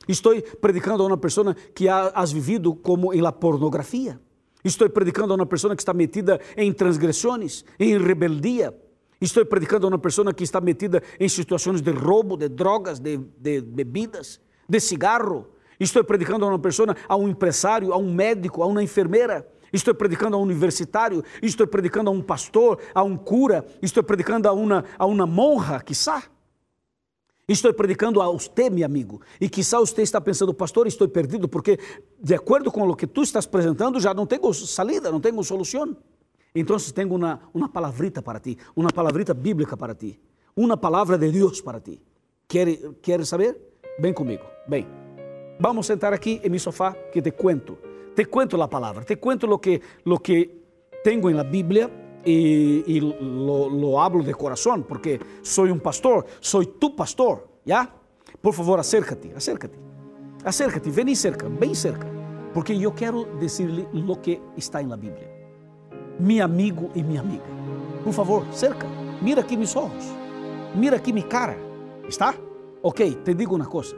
Estou 0.07 0.41
predicando 0.61 1.03
a 1.03 1.07
uma 1.07 1.17
pessoa 1.17 1.53
que 1.53 1.89
has 1.89 2.31
vivido 2.31 2.73
como 2.73 3.13
em 3.13 3.19
la 3.19 3.31
pornografia. 3.31 4.19
Estou 4.67 4.89
predicando 4.89 5.31
a 5.31 5.35
uma 5.37 5.45
pessoa 5.45 5.73
que 5.73 5.81
está 5.81 5.93
metida 5.93 6.41
em 6.57 6.73
transgressões, 6.73 7.63
em 7.79 7.97
rebeldia. 7.97 8.75
Estou 9.21 9.45
predicando 9.45 9.87
a 9.87 9.89
uma 9.89 9.97
pessoa 9.97 10.33
que 10.33 10.43
está 10.43 10.59
metida 10.59 11.01
em 11.17 11.29
situações 11.29 11.81
de 11.81 11.91
roubo, 11.91 12.35
de 12.35 12.49
drogas, 12.49 12.99
de, 12.99 13.17
de 13.17 13.61
bebidas, 13.61 14.41
de 14.67 14.79
cigarro. 14.81 15.47
Estou 15.79 16.03
predicando 16.03 16.45
a 16.45 16.49
uma 16.49 16.59
pessoa, 16.59 16.93
a 17.07 17.15
um 17.15 17.29
empresário, 17.29 17.93
a 17.93 17.97
um 17.97 18.13
médico, 18.13 18.61
a 18.61 18.67
uma 18.67 18.83
enfermeira 18.83 19.47
estou 19.71 19.93
predicando 19.93 20.37
a 20.37 20.39
um 20.39 20.43
universitário, 20.43 21.21
estou 21.41 21.67
predicando 21.67 22.09
a 22.09 22.13
um 22.13 22.21
pastor, 22.21 22.79
a 22.95 23.03
um 23.03 23.17
cura, 23.17 23.65
estou 23.81 24.01
predicando 24.01 24.47
a 24.47 24.53
uma, 24.53 24.85
a 24.97 25.05
uma 25.05 25.27
monja, 25.27 25.81
quizá. 25.81 26.23
Estou 27.47 27.73
predicando 27.73 28.21
a 28.21 28.27
você, 28.27 28.69
meu 28.69 28.85
amigo, 28.85 29.21
e 29.39 29.47
quizá 29.47 29.79
você 29.79 30.01
está 30.01 30.19
pensando, 30.19 30.53
pastor, 30.53 30.85
estou 30.85 31.07
perdido, 31.07 31.47
porque 31.47 31.79
de 32.21 32.35
acordo 32.35 32.71
com 32.71 32.87
o 32.87 32.95
que 32.95 33.07
tu 33.07 33.23
estás 33.23 33.45
apresentando, 33.45 33.99
já 33.99 34.13
não 34.13 34.25
tenho 34.25 34.53
salida, 34.53 35.11
não 35.11 35.21
tenho 35.21 35.41
solução. 35.43 35.95
Então, 36.53 36.75
tenho 36.93 37.13
uma, 37.13 37.39
uma 37.53 37.69
palavrita 37.69 38.21
para 38.21 38.39
ti, 38.39 38.57
uma 38.75 38.89
palavrita 38.91 39.33
bíblica 39.33 39.77
para 39.77 39.95
ti, 39.95 40.19
uma 40.55 40.75
palavra 40.75 41.17
de 41.17 41.31
Deus 41.31 41.61
para 41.61 41.79
ti. 41.79 42.01
Quer, 42.47 42.77
quer 43.01 43.25
saber? 43.25 43.57
Vem 43.99 44.13
comigo. 44.13 44.43
Bem, 44.67 44.85
vamos 45.59 45.85
sentar 45.85 46.13
aqui 46.13 46.41
em 46.43 46.49
meu 46.49 46.59
sofá 46.59 46.93
que 47.13 47.21
te 47.21 47.31
cuento 47.31 47.77
te 48.17 48.25
cuento 48.25 48.57
la 48.57 48.67
palabra, 48.67 49.05
te 49.05 49.17
cuento 49.17 49.45
lo 49.45 49.61
que, 49.61 49.79
que 50.23 50.63
tengo 51.03 51.29
en 51.29 51.37
la 51.37 51.43
Biblia 51.43 51.87
y 52.29 52.99
lo, 52.99 53.69
lo, 53.69 54.01
hablo 54.01 54.23
de 54.23 54.33
corazón, 54.33 54.83
porque 54.87 55.19
soy 55.41 55.71
un 55.71 55.79
pastor, 55.79 56.25
soy 56.39 56.67
tu 56.79 56.95
pastor, 56.95 57.47
¿ya? 57.65 57.89
Por 58.41 58.53
favor, 58.53 58.79
acércate, 58.79 59.33
acércate, 59.35 59.77
acércate, 60.43 60.89
vení 60.91 61.15
cerca, 61.15 61.47
ven 61.47 61.75
cerca, 61.75 62.07
porque 62.53 62.77
yo 62.77 62.93
quiero 62.93 63.25
decirle 63.39 63.87
lo 63.93 64.21
que 64.21 64.41
está 64.55 64.81
en 64.81 64.89
la. 64.89 64.97
Mi 66.19 66.39
amigo 66.39 66.89
y 66.95 67.03
mi 67.03 67.17
amiga, 67.17 67.45
por 68.03 68.13
favor, 68.13 68.43
cerca, 68.51 68.87
mira 69.21 69.41
aquí 69.41 69.55
mis 69.55 69.75
ojos, 69.75 70.03
mira 70.75 70.97
aquí 70.97 71.13
mi 71.13 71.23
cara, 71.23 71.55
¿está? 72.07 72.35
Ok, 72.81 73.01
te 73.23 73.33
digo 73.33 73.55
una 73.55 73.65
cosa, 73.65 73.95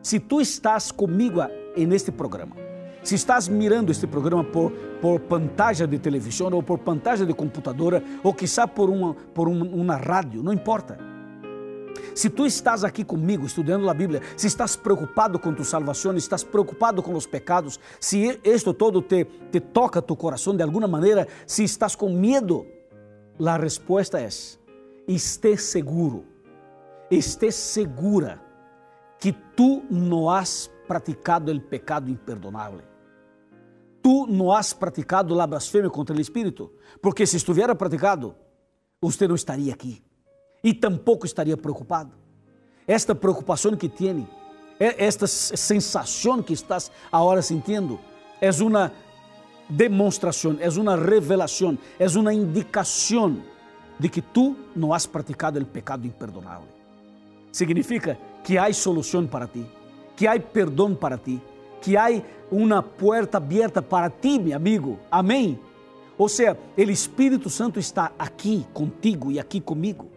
si 0.00 0.20
tú 0.20 0.40
estás 0.40 0.92
conmigo 0.92 1.46
en 1.76 1.92
este 1.92 2.12
programa, 2.12 2.56
Se 3.02 3.16
estás 3.16 3.48
mirando 3.48 3.90
este 3.90 4.06
programa 4.06 4.44
por, 4.44 4.70
por 5.00 5.20
pantalla 5.20 5.86
de 5.86 5.98
televisão 5.98 6.50
ou 6.52 6.62
por 6.62 6.78
pantalla 6.78 7.26
de 7.26 7.34
computadora 7.34 8.02
ou 8.22 8.32
quizá 8.32 8.66
por 8.66 8.88
uma, 8.88 9.14
por 9.14 9.48
uma, 9.48 9.64
uma 9.64 9.96
rádio, 9.96 10.42
não 10.42 10.52
importa. 10.52 11.12
Se 12.14 12.28
tu 12.28 12.46
estás 12.46 12.84
aqui 12.84 13.04
comigo 13.04 13.46
estudando 13.46 13.88
a 13.88 13.94
Bíblia, 13.94 14.20
se 14.36 14.46
estás 14.46 14.76
preocupado 14.76 15.38
com 15.38 15.52
tu 15.52 15.64
salvação, 15.64 16.14
estás 16.16 16.44
preocupado 16.44 17.02
com 17.02 17.14
os 17.14 17.26
pecados, 17.26 17.80
se 17.98 18.38
isto 18.44 18.74
todo 18.74 19.00
te, 19.00 19.24
te 19.50 19.60
toca 19.60 20.02
tu 20.02 20.14
coração 20.14 20.54
de 20.54 20.62
alguma 20.62 20.86
maneira, 20.86 21.26
se 21.46 21.64
estás 21.64 21.96
com 21.96 22.12
medo, 22.12 22.66
a 23.44 23.56
resposta 23.56 24.20
é: 24.20 24.28
esteja 25.08 25.62
seguro, 25.62 26.24
esteja 27.10 27.52
segura 27.52 28.42
que 29.18 29.32
tu 29.56 29.82
não 29.90 30.28
has 30.28 30.70
praticado 30.86 31.52
o 31.52 31.60
pecado 31.60 32.10
imperdonável. 32.10 32.91
Tu 34.02 34.26
não 34.26 34.50
has 34.50 34.72
praticado 34.72 35.40
a 35.40 35.46
blasfêmia 35.46 35.88
contra 35.88 36.16
o 36.16 36.20
Espírito, 36.20 36.72
porque 37.00 37.24
se 37.24 37.36
estivesse 37.36 37.74
praticado, 37.74 38.34
você 39.00 39.28
não 39.28 39.34
estaria 39.34 39.72
aqui 39.72 40.02
e 40.62 40.74
tampouco 40.74 41.26
estaria 41.26 41.56
preocupado. 41.56 42.12
Esta 42.86 43.14
preocupação 43.14 43.76
que 43.76 43.88
tem, 43.88 44.28
esta 44.78 45.26
sensação 45.26 46.42
que 46.42 46.52
estás 46.52 46.90
agora 47.10 47.42
sentindo, 47.42 47.98
é 48.40 48.50
uma 48.62 48.92
demonstração, 49.68 50.56
é 50.60 50.68
uma 50.68 50.96
revelação, 50.96 51.78
é 51.98 52.06
uma 52.08 52.34
indicação 52.34 53.42
de 53.98 54.08
que 54.08 54.20
tu 54.20 54.56
não 54.74 54.92
has 54.92 55.06
praticado 55.06 55.60
o 55.60 55.64
pecado 55.66 56.06
imperdonável. 56.06 56.66
Significa 57.52 58.18
que 58.42 58.58
há 58.58 58.72
solução 58.72 59.26
para 59.26 59.46
ti, 59.46 59.64
que 60.16 60.26
há 60.26 60.38
perdão 60.40 60.94
para 60.94 61.16
ti, 61.16 61.40
que 61.82 61.96
há 61.96 62.22
uma 62.50 62.82
porta 62.82 63.36
aberta 63.36 63.82
para 63.82 64.08
ti, 64.08 64.38
meu 64.38 64.56
amigo. 64.56 64.98
Amém? 65.10 65.58
Ou 66.16 66.28
seja, 66.28 66.56
o 66.78 66.80
Espírito 66.82 67.50
Santo 67.50 67.80
está 67.80 68.12
aqui 68.18 68.64
contigo 68.72 69.32
e 69.32 69.40
aqui 69.40 69.60
comigo. 69.60 70.08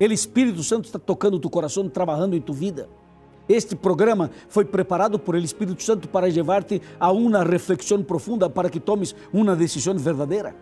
O 0.00 0.04
Espírito 0.04 0.62
Santo 0.62 0.84
está 0.84 0.98
tocando 0.98 1.38
tu 1.38 1.50
coração, 1.50 1.88
trabalhando 1.88 2.36
em 2.36 2.40
tu 2.40 2.52
vida. 2.52 2.88
Este 3.48 3.74
programa 3.74 4.30
foi 4.48 4.64
preparado 4.64 5.18
por 5.18 5.34
el 5.34 5.42
Espírito 5.42 5.82
Santo 5.82 6.08
para 6.08 6.28
levar-te 6.28 6.80
a 7.00 7.10
uma 7.10 7.42
reflexão 7.42 8.00
profunda 8.00 8.48
para 8.48 8.70
que 8.70 8.78
tomes 8.78 9.14
uma 9.32 9.56
decisão 9.56 9.98
verdadeira. 9.98 10.54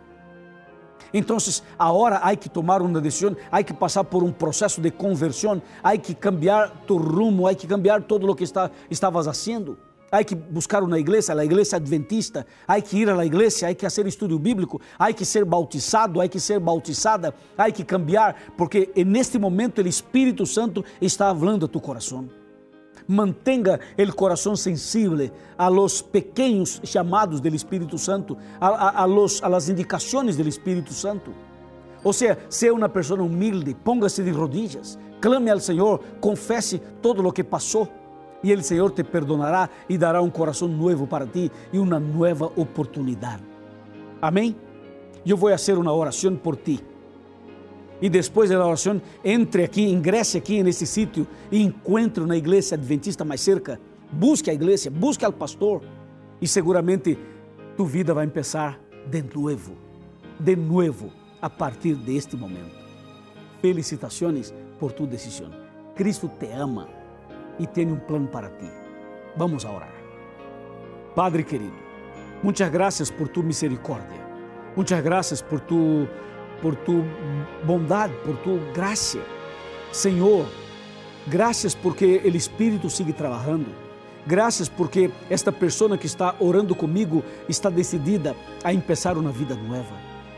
Então, 1.13 1.37
agora 1.79 2.17
há 2.17 2.35
que 2.35 2.49
tomar 2.49 2.83
uma 2.83 3.01
decisão, 3.01 3.37
há 3.51 3.63
que 3.63 3.75
passar 3.75 4.05
por 4.05 4.23
um 4.23 4.33
processo 4.33 4.81
de 4.81 4.91
conversão, 4.91 5.61
há 5.83 5.97
que 5.97 6.15
cambiar 6.15 6.71
tu 6.87 6.97
rumo, 6.97 7.47
há 7.47 7.55
que 7.55 7.67
cambiar 7.67 8.03
todo 8.03 8.31
o 8.31 8.35
que 8.35 8.45
está, 8.45 8.71
estavas 8.91 9.27
fazendo. 9.27 9.79
Há 10.11 10.25
que 10.25 10.35
buscar 10.35 10.83
uma 10.83 10.99
igreja, 10.99 11.39
a 11.39 11.45
igreja 11.45 11.77
adventista, 11.77 12.47
há 12.67 12.81
que 12.81 12.97
ir 12.97 13.11
à 13.11 13.27
igreja, 13.27 13.69
há 13.69 13.75
que 13.75 13.85
fazer 13.85 14.07
estudo 14.07 14.39
bíblico, 14.39 14.81
há 14.99 15.13
que 15.13 15.25
ser 15.25 15.45
bautizado, 15.45 16.21
há 16.21 16.27
que 16.27 16.41
ser 16.41 16.59
bautizada, 16.59 17.35
há 17.57 17.71
que 17.71 17.85
cambiar, 17.85 18.35
porque 18.57 18.91
neste 19.05 19.39
momento 19.39 19.83
o 19.83 19.87
Espírito 19.87 20.47
Santo 20.47 20.83
está 21.01 21.35
falando 21.35 21.67
a 21.67 21.69
tu 21.69 21.79
coração. 21.79 22.29
Mantenga 23.07 23.81
o 23.99 24.15
coração 24.15 24.57
sensível 24.57 25.31
a 25.59 25.69
los 25.69 26.01
pequenos 26.01 26.81
chamados 26.85 27.41
do 27.41 27.49
Espírito 27.49 27.99
Santo, 27.99 28.37
a, 28.59 28.69
a, 28.69 29.03
a, 29.03 29.05
los, 29.05 29.43
a 29.43 29.49
las 29.49 29.69
indicações 29.69 30.37
do 30.37 30.49
Espírito 30.49 30.95
Santo. 30.95 31.35
Ou 32.03 32.13
seja, 32.15 32.39
seja 32.49 32.73
uma 32.73 32.89
pessoa 32.89 33.23
humilde, 33.23 33.75
ponga-se 33.75 34.23
de 34.23 34.31
rodillas, 34.31 34.99
clame 35.21 35.51
ao 35.51 35.61
Senhor, 35.61 36.01
confesse 36.21 36.79
todo 37.03 37.27
o 37.27 37.33
que 37.33 37.45
passou 37.45 37.89
e 38.43 38.53
o 38.53 38.63
Senhor 38.63 38.91
te 38.91 39.03
perdonará 39.03 39.69
e 39.89 39.99
dará 39.99 40.23
um 40.23 40.31
coração 40.31 40.69
novo 40.69 41.07
para 41.07 41.27
ti 41.27 41.51
e 41.73 41.79
uma 41.79 41.99
nova 41.99 42.47
oportunidade. 42.57 43.43
Amém? 44.21 44.57
Eu 45.27 45.37
vou 45.37 45.51
fazer 45.51 45.77
uma 45.77 45.93
oração 45.93 46.37
por 46.37 46.57
ti. 46.57 46.81
E 48.01 48.09
depois 48.09 48.49
da 48.49 48.65
oração, 48.65 49.03
entre 49.25 49.65
aqui, 49.65 49.83
ingresse 49.83 50.39
aqui 50.39 50.63
nesse 50.63 50.87
sítio 50.87 51.27
e 51.51 51.61
encontre 51.61 52.25
na 52.25 52.37
igreja 52.37 52.77
adventista 52.77 53.25
mais 53.25 53.41
cerca. 53.41 53.81
Busque 54.11 54.51
a 54.51 54.55
igreja, 54.55 54.89
busque 54.89 55.25
ao 55.25 55.33
pastor 55.33 55.83
e 56.41 56.47
seguramente 56.47 57.19
tu 57.77 57.85
vida 57.85 58.15
vai 58.15 58.27
começar 58.29 58.79
de 59.11 59.23
novo, 59.35 59.77
de 60.39 60.55
novo, 60.55 61.13
a 61.43 61.51
partir 61.51 61.95
deste 61.95 62.37
momento. 62.37 62.79
Felicitações 63.61 64.55
por 64.79 64.93
tu 64.93 65.07
decisão. 65.07 65.51
Cristo 65.97 66.31
te 66.39 66.47
ama 66.53 66.98
e 67.59 67.67
tem 67.67 67.91
um 67.91 67.97
plano 67.97 68.29
para 68.29 68.49
ti. 68.49 68.71
Vamos 69.37 69.65
a 69.65 69.71
orar. 69.71 69.95
Padre 71.15 71.43
querido, 71.43 71.77
muitas 72.43 72.71
graças 72.71 73.11
por 73.11 73.29
tu 73.29 73.43
misericórdia. 73.43 74.27
Muitas 74.77 75.03
graças 75.03 75.43
por 75.43 75.61
tu 75.61 76.09
por 76.63 76.75
tu 76.75 77.05
bondade, 77.65 78.13
por 78.25 78.37
tu 78.39 78.59
graça. 78.73 79.21
Senhor, 79.93 80.47
graças 81.27 81.75
porque 81.75 82.21
o 82.25 82.37
Espírito 82.37 82.91
sigue 82.91 83.13
trabalhando. 83.13 83.67
Graças 84.27 84.69
porque 84.69 85.11
esta 85.31 85.51
pessoa 85.51 85.97
que 85.97 86.07
está 86.07 86.35
orando 86.39 86.75
comigo 86.75 87.25
está 87.49 87.71
decidida 87.71 88.37
a 88.63 88.73
começar 88.73 89.17
uma 89.17 89.33
vida 89.33 89.55
nova. 89.55 89.95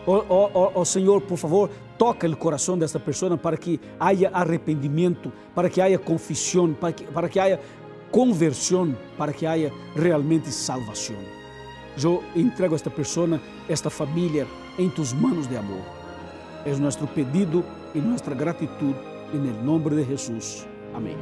Oh, 0.06 0.22
oh, 0.28 0.50
oh, 0.54 0.70
oh, 0.74 0.85
Senhor, 0.85 1.20
por 1.22 1.37
favor, 1.37 1.70
toca 2.01 2.27
o 2.27 2.35
coração 2.35 2.79
desta 2.79 2.99
pessoa 2.99 3.37
para 3.37 3.59
que 3.59 3.79
haja 4.01 4.31
arrependimento, 4.33 5.31
para 5.55 5.69
que 5.69 5.83
haja 5.83 5.99
confissão, 5.99 6.73
para 6.73 6.95
que, 6.95 7.05
para 7.05 7.29
que 7.29 7.39
haja 7.39 7.61
conversão, 8.11 8.97
para 9.19 9.35
que 9.35 9.45
haja 9.45 9.71
realmente 9.95 10.51
salvação. 10.51 11.17
Eu 12.03 12.25
entrego 12.35 12.75
esta 12.75 12.89
pessoa, 12.89 13.39
esta 13.69 13.91
família, 13.91 14.47
em 14.79 14.89
tus 14.89 15.13
manos 15.13 15.47
de 15.47 15.59
amor. 15.59 15.83
É 16.65 16.75
nosso 16.77 17.07
pedido 17.09 17.63
e 17.95 17.99
nossa 17.99 18.35
gratidão, 18.35 18.97
em 19.35 19.63
nome 19.63 19.91
de 19.91 20.05
Jesus. 20.05 20.67
Amém. 20.95 21.19